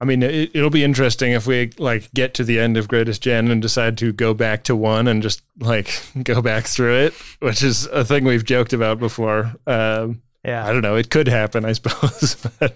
[0.00, 3.22] I mean, it, will be interesting if we like get to the end of Greatest
[3.22, 7.14] Gen and decide to go back to one and just like go back through it,
[7.40, 9.52] which is a thing we've joked about before.
[9.66, 10.96] Um, yeah, I don't know.
[10.96, 12.34] It could happen, I suppose.
[12.58, 12.74] but,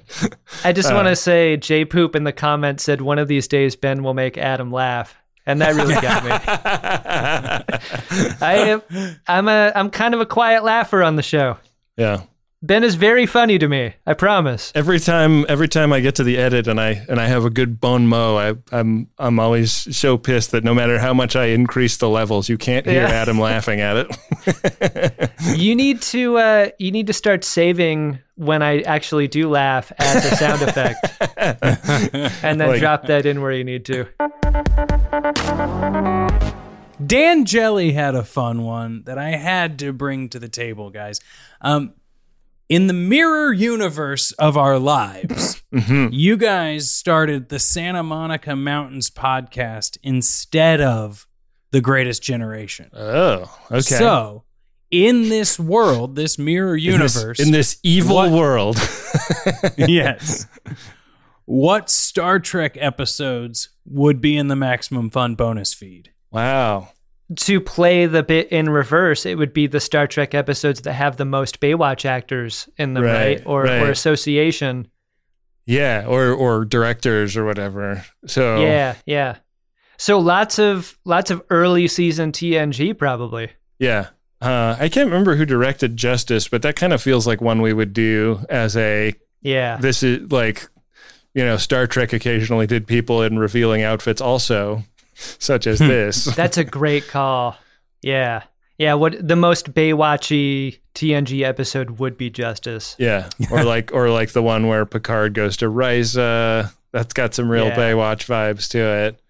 [0.64, 3.48] I just uh, want to say, J Poop in the comments said one of these
[3.48, 6.30] days Ben will make Adam laugh, and that really got me.
[8.40, 8.82] I am,
[9.26, 11.58] I'm a, I'm kind of a quiet laugher on the show.
[11.96, 12.22] Yeah,
[12.64, 13.92] Ben is very funny to me.
[14.06, 14.72] I promise.
[14.74, 17.50] Every time, every time I get to the edit and I and I have a
[17.50, 21.46] good bon mot, I, I'm I'm always so pissed that no matter how much I
[21.46, 23.08] increase the levels, you can't hear yeah.
[23.08, 25.30] Adam laughing at it.
[25.58, 30.24] you need to uh, you need to start saving when I actually do laugh as
[30.24, 31.06] a sound effect,
[32.42, 34.06] and then like, drop that in where you need to.
[37.04, 41.20] Dan Jelly had a fun one that I had to bring to the table, guys.
[41.60, 41.92] Um,
[42.68, 46.08] in the mirror universe of our lives, mm-hmm.
[46.12, 51.26] you guys started the Santa Monica Mountains podcast instead of
[51.72, 52.90] the Greatest Generation.
[52.92, 53.80] Oh, okay.
[53.80, 54.44] So,
[54.90, 58.78] in this world, this mirror universe, in this, in this evil what, world,
[59.76, 60.46] yes.
[61.46, 66.12] What Star Trek episodes would be in the Maximum Fun bonus feed?
[66.30, 66.93] Wow
[67.36, 71.16] to play the bit in reverse, it would be the Star Trek episodes that have
[71.16, 73.38] the most Baywatch actors in them, right?
[73.38, 73.42] right?
[73.46, 73.82] Or right.
[73.82, 74.88] or association.
[75.66, 78.04] Yeah, or or directors or whatever.
[78.26, 79.36] So Yeah, yeah.
[79.96, 83.50] So lots of lots of early season TNG probably.
[83.78, 84.08] Yeah.
[84.40, 87.72] Uh, I can't remember who directed Justice, but that kind of feels like one we
[87.72, 89.78] would do as a yeah.
[89.78, 90.68] This is like
[91.34, 94.84] you know, Star Trek occasionally did people in revealing outfits also
[95.14, 96.24] such as this.
[96.36, 97.56] That's a great call.
[98.02, 98.44] Yeah.
[98.78, 102.96] Yeah, what the most Baywatchy TNG episode would be Justice.
[102.98, 103.28] Yeah.
[103.50, 106.72] Or like or like the one where Picard goes to Risa.
[106.92, 107.76] That's got some real yeah.
[107.76, 109.20] Baywatch vibes to it.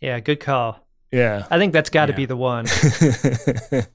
[0.00, 0.86] Yeah, good call.
[1.12, 1.46] Yeah.
[1.50, 2.16] I think that's got to yeah.
[2.16, 2.66] be the one.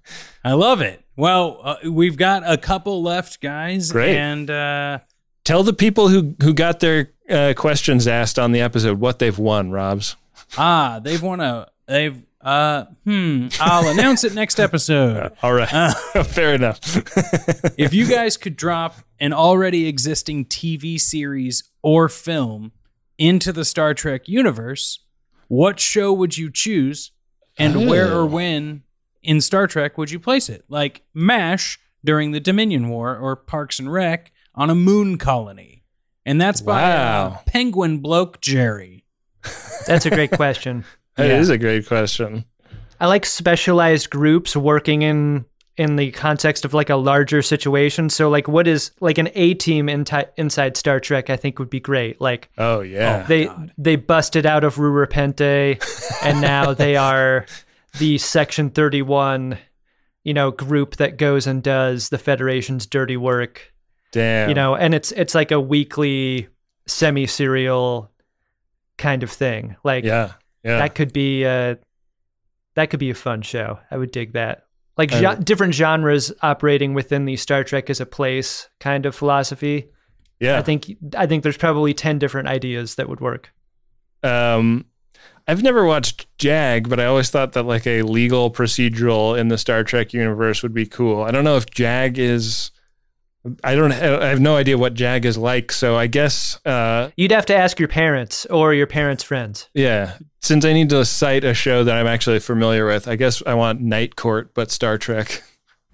[0.44, 1.04] I love it.
[1.16, 3.92] Well, uh, we've got a couple left, guys.
[3.92, 4.18] Great.
[4.18, 5.00] And uh,
[5.46, 9.38] tell the people who who got their uh, questions asked on the episode what they've
[9.38, 10.16] won, Robs
[10.58, 13.48] ah, they've won a they've uh hmm.
[13.60, 15.18] I'll announce it next episode.
[15.18, 15.74] Uh, all right.
[15.74, 16.80] Uh, Fair enough.
[17.78, 22.72] if you guys could drop an already existing TV series or film
[23.18, 25.00] into the Star Trek universe,
[25.48, 27.12] what show would you choose
[27.58, 27.88] and oh.
[27.88, 28.84] where or when
[29.24, 30.66] in Star Trek would you place it?
[30.70, 35.84] Like MASH during the Dominion War or Parks and Rec on a moon colony.
[36.26, 37.28] And that's by wow.
[37.28, 38.95] uh, Penguin Bloke Jerry.
[39.88, 40.84] That's a great question.
[41.18, 41.40] It yeah.
[41.40, 42.44] is a great question.
[43.00, 45.46] I like specialized groups working in
[45.78, 48.10] in the context of like a larger situation.
[48.10, 51.58] So like what is like an A team in t- inside Star Trek I think
[51.58, 52.20] would be great.
[52.20, 53.22] Like Oh yeah.
[53.24, 53.72] Oh, they God.
[53.78, 55.80] they busted out of Rura Penthe
[56.22, 57.46] and now they are
[57.98, 59.58] the section 31
[60.26, 63.74] you know group that goes and does the Federation's dirty work.
[64.12, 64.50] Damn.
[64.50, 66.48] You know, and it's it's like a weekly
[66.88, 68.12] semi-serial
[68.98, 69.76] kind of thing.
[69.84, 70.34] Like yeah,
[70.64, 70.80] yeah.
[70.80, 71.78] that could be a
[72.76, 73.80] that could be a fun show.
[73.90, 74.66] I would dig that.
[74.98, 79.16] like Uh, gen- different genres operating within the Star Trek as a place kind of
[79.16, 79.90] philosophy.
[80.40, 80.58] Yeah.
[80.58, 80.86] I think
[81.18, 83.54] I think there's probably ten different ideas that would work.
[84.24, 84.86] Um,
[85.48, 89.58] I've never watched JAG, but I always thought that like a legal procedural in the
[89.58, 91.22] Star Trek universe would be cool.
[91.22, 92.72] I don't know if JAG is.
[93.64, 93.92] I don't.
[93.92, 95.72] I have no idea what JAG is like.
[95.72, 99.70] So I guess, uh, You'd have to ask your parents or your parents' friends.
[99.74, 100.18] yeah.
[100.42, 103.56] Since I need to cite a show that I'm actually familiar with, I guess I
[103.56, 105.42] want Night Court, but Star Trek.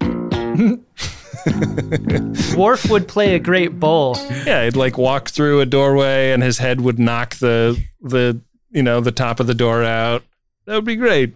[2.56, 4.16] Worf would play a great bull.
[4.46, 8.40] Yeah, he'd like walk through a doorway, and his head would knock the the
[8.70, 10.22] you know the top of the door out.
[10.66, 11.34] That would be great.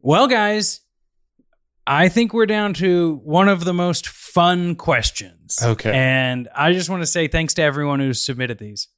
[0.00, 0.80] Well, guys,
[1.86, 5.35] I think we're down to one of the most fun questions.
[5.62, 5.92] Okay.
[5.92, 8.88] And I just want to say thanks to everyone who submitted these.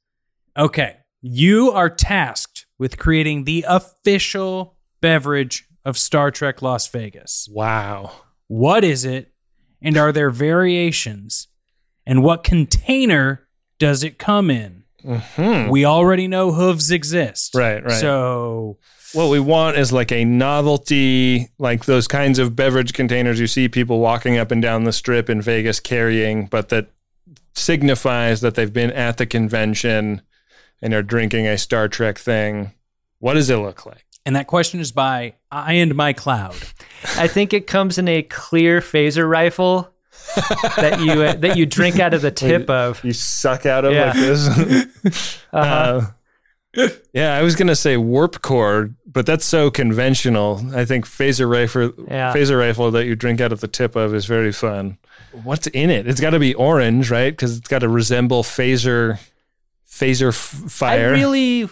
[0.57, 0.97] Okay.
[1.21, 7.47] You are tasked with creating the official beverage of Star Trek Las Vegas.
[7.51, 8.11] Wow.
[8.47, 9.33] What is it?
[9.81, 11.47] And are there variations?
[12.05, 13.47] And what container
[13.79, 14.83] does it come in?
[15.03, 15.69] Mm-hmm.
[15.69, 17.55] We already know hooves exist.
[17.55, 17.91] Right, right.
[17.91, 18.77] So
[19.13, 23.67] What we want is like a novelty, like those kinds of beverage containers you see
[23.67, 26.91] people walking up and down the strip in Vegas carrying, but that
[27.55, 30.21] signifies that they've been at the convention
[30.81, 32.73] and are drinking a Star Trek thing.
[33.19, 34.05] What does it look like?
[34.25, 36.55] And that question is by I and My Cloud.
[37.17, 39.91] I think it comes in a clear phaser rifle
[40.77, 43.03] that you uh, that you drink out of the tip of.
[43.03, 44.11] You suck out of Yeah.
[44.11, 45.39] like this.
[45.53, 46.05] uh,
[47.13, 50.61] yeah, I was gonna say warp core, but that's so conventional.
[50.73, 52.33] I think phaser rifle, Yeah.
[52.33, 54.97] phaser rifle that you drink out of the tip of is very fun.
[55.43, 56.07] What's in it?
[56.07, 57.31] It's got to be orange, right?
[57.31, 59.19] Because it's got to resemble phaser,
[59.87, 61.09] phaser f- fire.
[61.09, 61.69] I really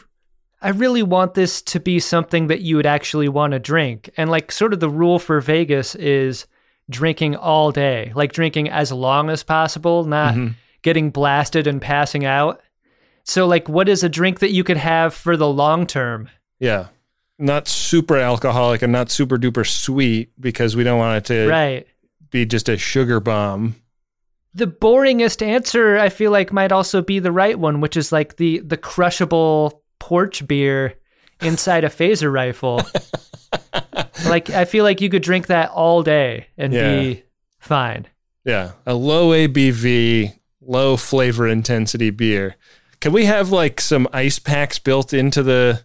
[0.62, 4.10] I really want this to be something that you would actually want to drink.
[4.18, 6.48] And like sort of the rule for Vegas is
[6.90, 10.54] drinking all day, like drinking as long as possible, not Mm-hmm.
[10.82, 12.62] getting blasted and passing out.
[13.28, 16.30] So like what is a drink that you could have for the long term?
[16.60, 16.88] yeah,
[17.38, 21.86] not super alcoholic and not super duper sweet because we don't want it to Right.
[22.32, 23.76] be just a sugar bomb.
[24.56, 28.38] The boringest answer I feel like might also be the right one, which is like
[28.38, 30.96] the the crushable porch beer
[31.42, 32.82] inside a phaser rifle.
[34.26, 37.00] like I feel like you could drink that all day and Yeah.
[37.00, 37.24] be
[37.60, 38.08] fine.
[38.46, 42.56] Yeah, a low ABV, low flavor intensity beer.
[43.00, 45.84] Can we have like some ice packs built into the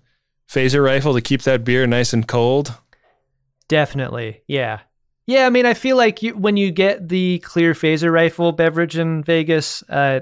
[0.48, 2.74] phaser rifle to keep that beer nice and cold?
[3.68, 4.42] Definitely.
[4.46, 4.80] Yeah.
[5.26, 8.98] Yeah, I mean I feel like you, when you get the clear phaser rifle beverage
[8.98, 10.20] in Vegas, uh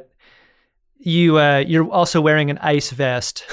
[0.99, 3.45] you uh you're also wearing an ice vest.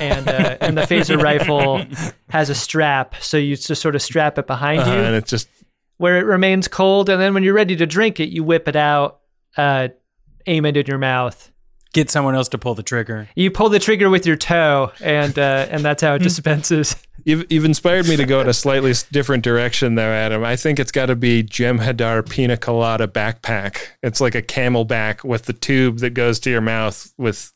[0.00, 1.84] and uh, and the phaser rifle
[2.30, 4.92] has a strap, so you just sort of strap it behind Uh, you.
[4.98, 5.48] and it's just
[5.98, 8.74] where it remains cold, and then when you're ready to drink it, you whip it
[8.74, 9.20] out,
[9.56, 9.88] uh,
[10.46, 11.52] aim it in your mouth.
[11.92, 13.28] Get someone else to pull the trigger.
[13.34, 16.94] You pull the trigger with your toe, and uh, and that's how it dispenses.
[17.24, 20.44] you've, you've inspired me to go in a slightly different direction though, Adam.
[20.44, 23.78] I think it's got to be Jem'Hadar Pina Colada backpack.
[24.04, 27.52] It's like a CamelBak with the tube that goes to your mouth with,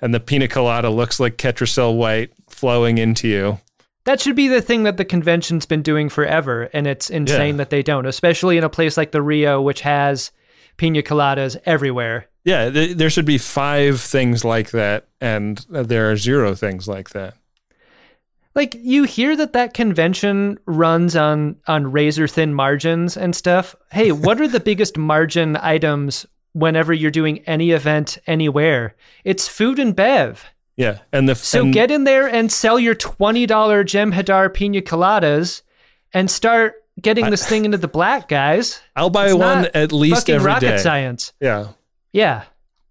[0.00, 3.58] and the pina colada looks like Ketracel white flowing into you.
[4.04, 7.58] That should be the thing that the convention's been doing forever, and it's insane Yeah.
[7.58, 10.30] that they don't, especially in a place like the Rio, which has
[10.76, 12.27] pina coladas everywhere.
[12.44, 17.10] Yeah, th- there should be five things like that, and there are zero things like
[17.10, 17.34] that.
[18.54, 23.76] Like you hear that that convention runs on on razor thin margins and stuff.
[23.92, 28.96] Hey, what are the biggest margin items whenever you're doing any event anywhere?
[29.24, 30.44] It's food and bev.
[30.76, 34.80] Yeah, and the So and- get in there and sell your twenty dollar Jem'Hadar pina
[34.80, 35.62] coladas,
[36.12, 38.80] and start getting this thing into the black, guys.
[38.96, 40.78] I'll buy It's one at least every rocket day.
[40.78, 41.32] science.
[41.40, 41.68] Yeah.
[42.12, 42.44] Yeah,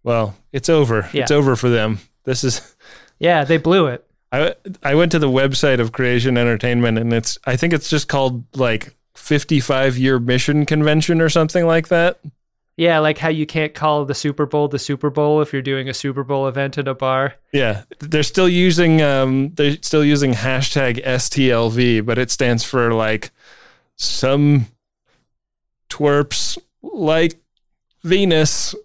[0.03, 1.09] Well, it's over.
[1.11, 1.24] Yeah.
[1.24, 1.99] It's over for them.
[2.24, 2.76] This is.
[3.20, 4.05] yeah, they blew it.
[4.32, 7.38] I I went to the website of Creation Entertainment, and it's.
[7.45, 12.20] I think it's just called like fifty five year mission convention or something like that.
[12.78, 15.89] Yeah, like how you can't call the Super Bowl the Super Bowl if you're doing
[15.89, 17.34] a Super Bowl event at a bar.
[17.51, 23.32] Yeah, they're still using um they're still using hashtag STLV, but it stands for like
[23.95, 24.68] some
[25.89, 27.39] twerps like
[28.04, 28.76] Venus.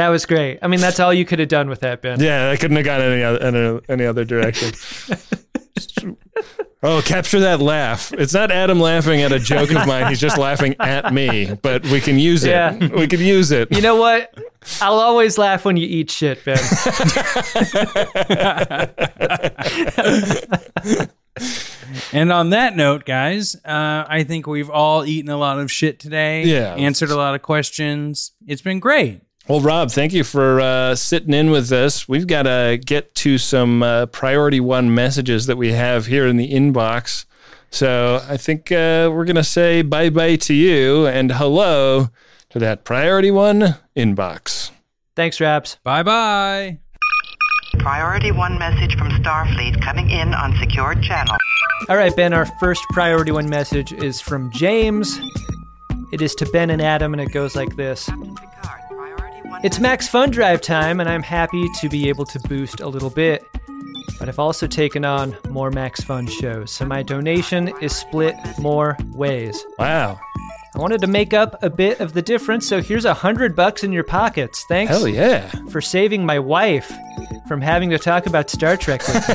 [0.00, 0.58] That was great.
[0.62, 2.20] I mean, that's all you could have done with that, Ben.
[2.20, 4.72] Yeah, I couldn't have gone any other any, any other direction.
[6.82, 8.10] oh, capture that laugh!
[8.14, 10.06] It's not Adam laughing at a joke of mine.
[10.06, 11.52] He's just laughing at me.
[11.60, 12.50] But we can use it.
[12.50, 12.78] Yeah.
[12.78, 13.70] We can use it.
[13.70, 14.32] You know what?
[14.80, 16.56] I'll always laugh when you eat shit, Ben.
[22.12, 25.98] and on that note, guys, uh, I think we've all eaten a lot of shit
[25.98, 26.44] today.
[26.44, 26.74] Yeah.
[26.74, 28.32] Answered a lot of questions.
[28.46, 29.20] It's been great.
[29.48, 32.08] Well, Rob, thank you for uh, sitting in with us.
[32.08, 36.36] We've got to get to some uh, priority one messages that we have here in
[36.36, 37.24] the inbox.
[37.70, 42.08] So I think uh, we're going to say bye bye to you and hello
[42.50, 44.70] to that priority one inbox.
[45.16, 45.78] Thanks, Raps.
[45.82, 46.78] Bye bye.
[47.82, 51.34] Priority one message from Starfleet coming in on secured channel.
[51.88, 55.18] All right, Ben, our first priority one message is from James.
[56.12, 58.10] It is to Ben and Adam, and it goes like this
[59.64, 63.08] It's Max Fun Drive time, and I'm happy to be able to boost a little
[63.08, 63.46] bit.
[64.18, 68.98] But I've also taken on more Max Fun shows, so my donation is split more
[69.14, 69.64] ways.
[69.78, 70.20] Wow.
[70.74, 73.82] I wanted to make up a bit of the difference, so here's a hundred bucks
[73.82, 74.64] in your pockets.
[74.68, 74.92] Thanks.
[74.92, 75.48] Hell yeah.
[75.70, 76.92] For saving my wife
[77.48, 79.34] from having to talk about Star Trek with me.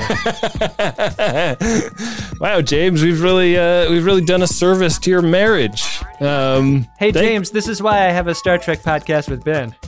[2.39, 5.83] wow, James, we've really uh, we've really done a service to your marriage.
[6.21, 9.75] Um, hey, James, this is why I have a Star Trek podcast with Ben.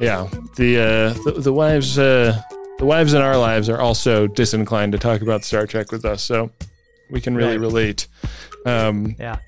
[0.00, 2.40] yeah, the uh, the, the wives uh,
[2.78, 6.22] the wives in our lives are also disinclined to talk about Star Trek with us,
[6.22, 6.50] so
[7.10, 7.60] we can really Right.
[7.60, 8.06] relate.
[8.66, 9.38] Um, yeah.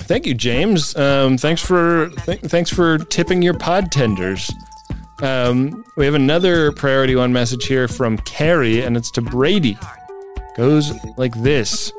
[0.00, 0.96] Thank you, James.
[0.96, 4.50] Um, thanks for th- thanks for tipping your pod tenders.
[5.22, 9.78] Um, we have another priority one message here from Carrie, and it's to Brady.
[10.56, 11.92] Goes like this.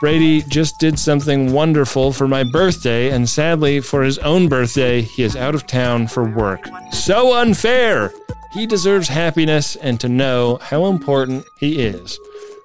[0.00, 5.22] Brady just did something wonderful for my birthday, and sadly, for his own birthday, he
[5.22, 6.68] is out of town for work.
[6.90, 8.12] So unfair!
[8.52, 12.18] He deserves happiness and to know how important he is.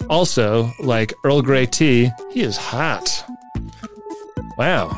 [0.09, 3.25] Also, like Earl Grey tea, he is hot.
[4.57, 4.91] Wow.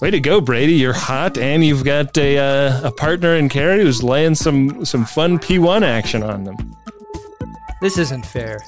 [0.00, 0.74] Way to go, Brady.
[0.74, 5.04] You're hot and you've got a, uh, a partner in Carrie who's laying some, some
[5.04, 6.76] fun P1 action on them.
[7.80, 8.60] This isn't fair.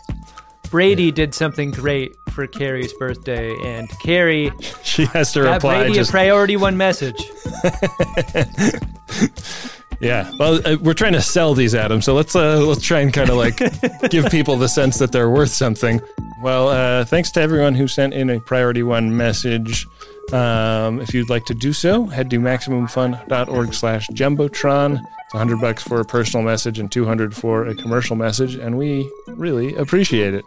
[0.71, 4.53] Brady did something great for Carrie's birthday, and Carrie
[4.85, 7.21] She has to got reply Brady just a priority one message.
[10.01, 12.01] Yeah, well, uh, we're trying to sell these, Adam.
[12.01, 13.59] So let's uh, let's try and kind of like
[14.11, 16.01] give people the sense that they're worth something.
[16.43, 19.87] Well, uh, thanks to everyone who sent in a priority one message.
[20.33, 24.95] Um, if you'd like to do so, head to maximumfun.org/slash jumbotron.
[24.95, 29.11] It's 100 bucks for a personal message and 200 for a commercial message, and we
[29.29, 30.45] really appreciate it.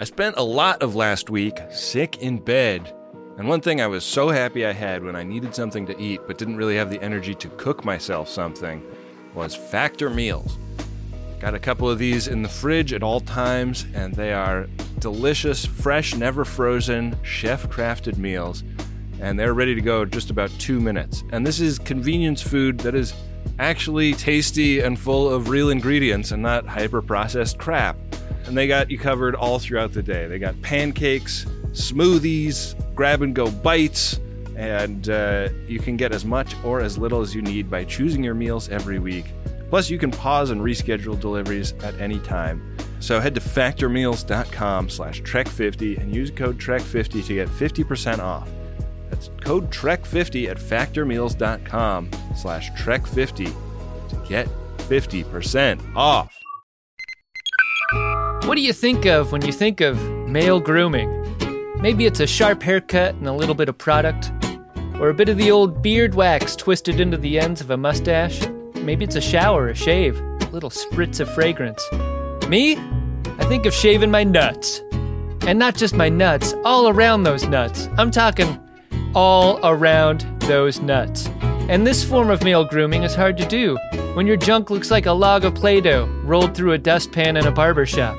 [0.00, 2.92] I spent a lot of last week sick in bed.
[3.36, 6.20] And one thing I was so happy I had when I needed something to eat
[6.26, 8.80] but didn't really have the energy to cook myself something
[9.34, 10.56] was Factor Meals.
[11.40, 14.68] Got a couple of these in the fridge at all times, and they are
[15.00, 18.62] delicious, fresh, never frozen, chef crafted meals.
[19.20, 21.24] And they're ready to go in just about two minutes.
[21.32, 23.14] And this is convenience food that is
[23.58, 27.96] actually tasty and full of real ingredients and not hyper processed crap.
[28.46, 30.26] And they got you covered all throughout the day.
[30.26, 34.20] They got pancakes, smoothies, grab and go bites,
[34.56, 38.22] and uh, you can get as much or as little as you need by choosing
[38.22, 39.26] your meals every week.
[39.70, 42.76] Plus, you can pause and reschedule deliveries at any time.
[43.00, 48.48] So head to factormeals.com slash trek50 and use code trek50 to get 50% off.
[49.10, 53.54] That's code trek50 at factormeals.com slash trek50
[54.08, 56.38] to get 50% off.
[58.46, 61.23] What do you think of when you think of male grooming?
[61.84, 64.32] Maybe it's a sharp haircut and a little bit of product,
[64.98, 68.40] or a bit of the old beard wax twisted into the ends of a mustache.
[68.76, 71.86] Maybe it's a shower, a shave, a little spritz of fragrance.
[72.48, 72.78] Me?
[73.38, 74.80] I think of shaving my nuts.
[75.42, 77.90] And not just my nuts, all around those nuts.
[77.98, 78.58] I'm talking
[79.14, 81.28] all around those nuts.
[81.68, 83.76] And this form of male grooming is hard to do
[84.14, 87.46] when your junk looks like a log of Play Doh rolled through a dustpan in
[87.46, 88.16] a barber shop.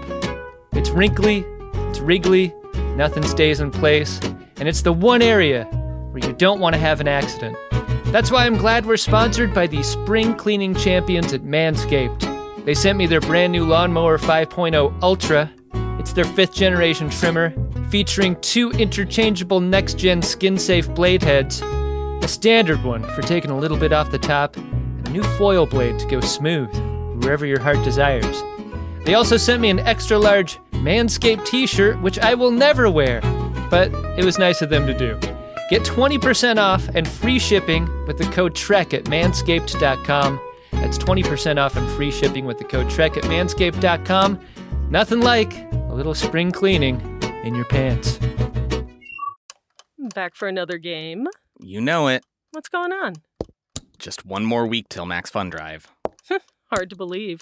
[0.73, 1.43] It's wrinkly,
[1.89, 2.53] it's wriggly,
[2.95, 4.19] nothing stays in place,
[4.57, 5.65] and it's the one area
[6.11, 7.57] where you don't want to have an accident.
[8.05, 12.63] That's why I'm glad we're sponsored by the spring cleaning champions at Manscaped.
[12.63, 15.51] They sent me their brand new Lawnmower 5.0 Ultra.
[15.99, 17.53] It's their fifth generation trimmer,
[17.89, 23.57] featuring two interchangeable next gen skin safe blade heads, a standard one for taking a
[23.57, 26.73] little bit off the top, and a new foil blade to go smooth
[27.21, 28.41] wherever your heart desires.
[29.05, 33.21] They also sent me an extra large Manscaped t shirt, which I will never wear,
[33.69, 35.17] but it was nice of them to do.
[35.69, 40.39] Get 20% off and free shipping with the code TREK at manscaped.com.
[40.71, 44.39] That's 20% off and free shipping with the code TREK at manscaped.com.
[44.89, 46.99] Nothing like a little spring cleaning
[47.43, 48.19] in your pants.
[50.13, 51.27] Back for another game.
[51.59, 52.23] You know it.
[52.51, 53.15] What's going on?
[53.97, 55.87] Just one more week till Max Fun Drive.
[56.71, 57.41] Hard to believe.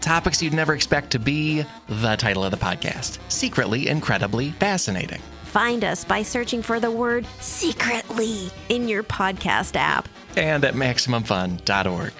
[0.00, 5.20] Topics you'd never expect to be the title of the podcast Secretly Incredibly Fascinating.
[5.44, 12.12] Find us by searching for the word secretly in your podcast app and at MaximumFun.org.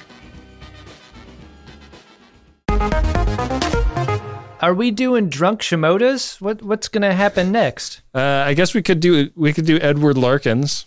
[4.61, 6.41] Are we doing drunk Shimodas?
[6.41, 8.01] What what's gonna happen next?
[8.13, 10.87] Uh, I guess we could do we could do Edward Larkins.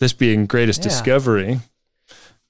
[0.00, 0.84] This being greatest Yeah.
[0.88, 1.52] discovery.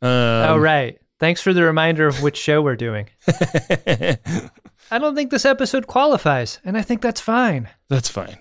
[0.01, 0.99] Um, oh right.
[1.23, 3.09] Thanks for the reminder of which show we're doing.
[3.29, 7.69] I don't think this episode qualifies, and I think that's fine.
[7.89, 8.39] That's fine.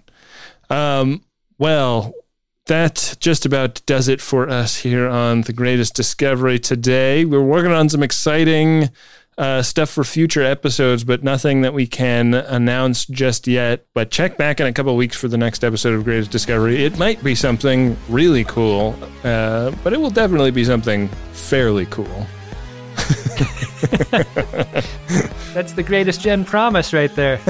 [0.68, 1.24] Um,
[1.60, 2.12] well,
[2.66, 7.24] that just about does it for us here on The Greatest Discovery today.
[7.24, 8.90] We're working on some exciting
[9.38, 13.86] uh, stuff for future episodes, but nothing that we can announce just yet.
[13.94, 16.84] But check back in a couple of weeks for the next episode of Greatest Discovery.
[16.84, 22.26] It might be something really cool, uh, but it will definitely be something fairly cool.
[25.54, 27.38] That's the greatest Gen promise right there.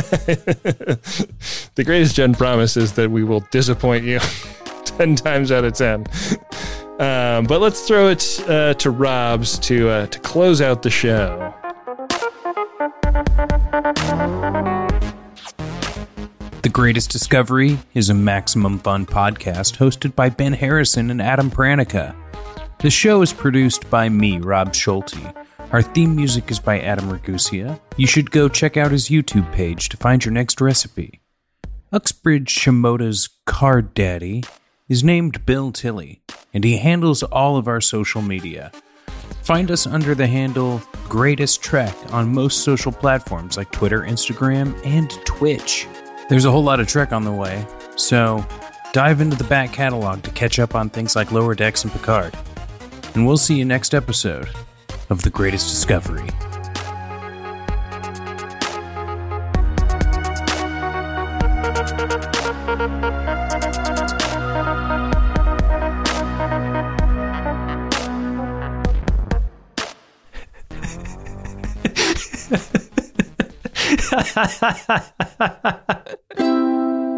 [1.75, 4.19] the greatest Gen promise is that we will disappoint you
[4.85, 6.05] 10 times out of 10.
[6.99, 11.53] Um, but let's throw it uh, to Rob's to, uh, to close out the show.
[16.61, 22.15] The Greatest Discovery is a Maximum Fun podcast hosted by Ben Harrison and Adam Pranica.
[22.79, 25.17] The show is produced by me, Rob Schulte.
[25.71, 27.79] Our theme music is by Adam Ragusea.
[27.95, 31.21] You should go check out his YouTube page to find your next recipe.
[31.93, 34.43] Uxbridge Shimoda's card daddy
[34.89, 38.73] is named Bill Tilley, and he handles all of our social media.
[39.43, 45.09] Find us under the handle Greatest Trek on most social platforms like Twitter, Instagram, and
[45.25, 45.87] Twitch.
[46.27, 47.65] There's a whole lot of Trek on the way,
[47.95, 48.45] so
[48.91, 52.37] dive into the back catalog to catch up on things like Lower Decks and Picard.
[53.15, 54.49] And we'll see you next episode
[55.11, 56.25] of The Greatest Discovery.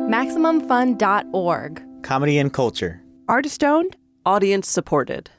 [0.09, 1.83] MaximumFun.org.
[2.01, 3.01] Comedy and culture.
[3.29, 5.29] Artist owned, audience supported.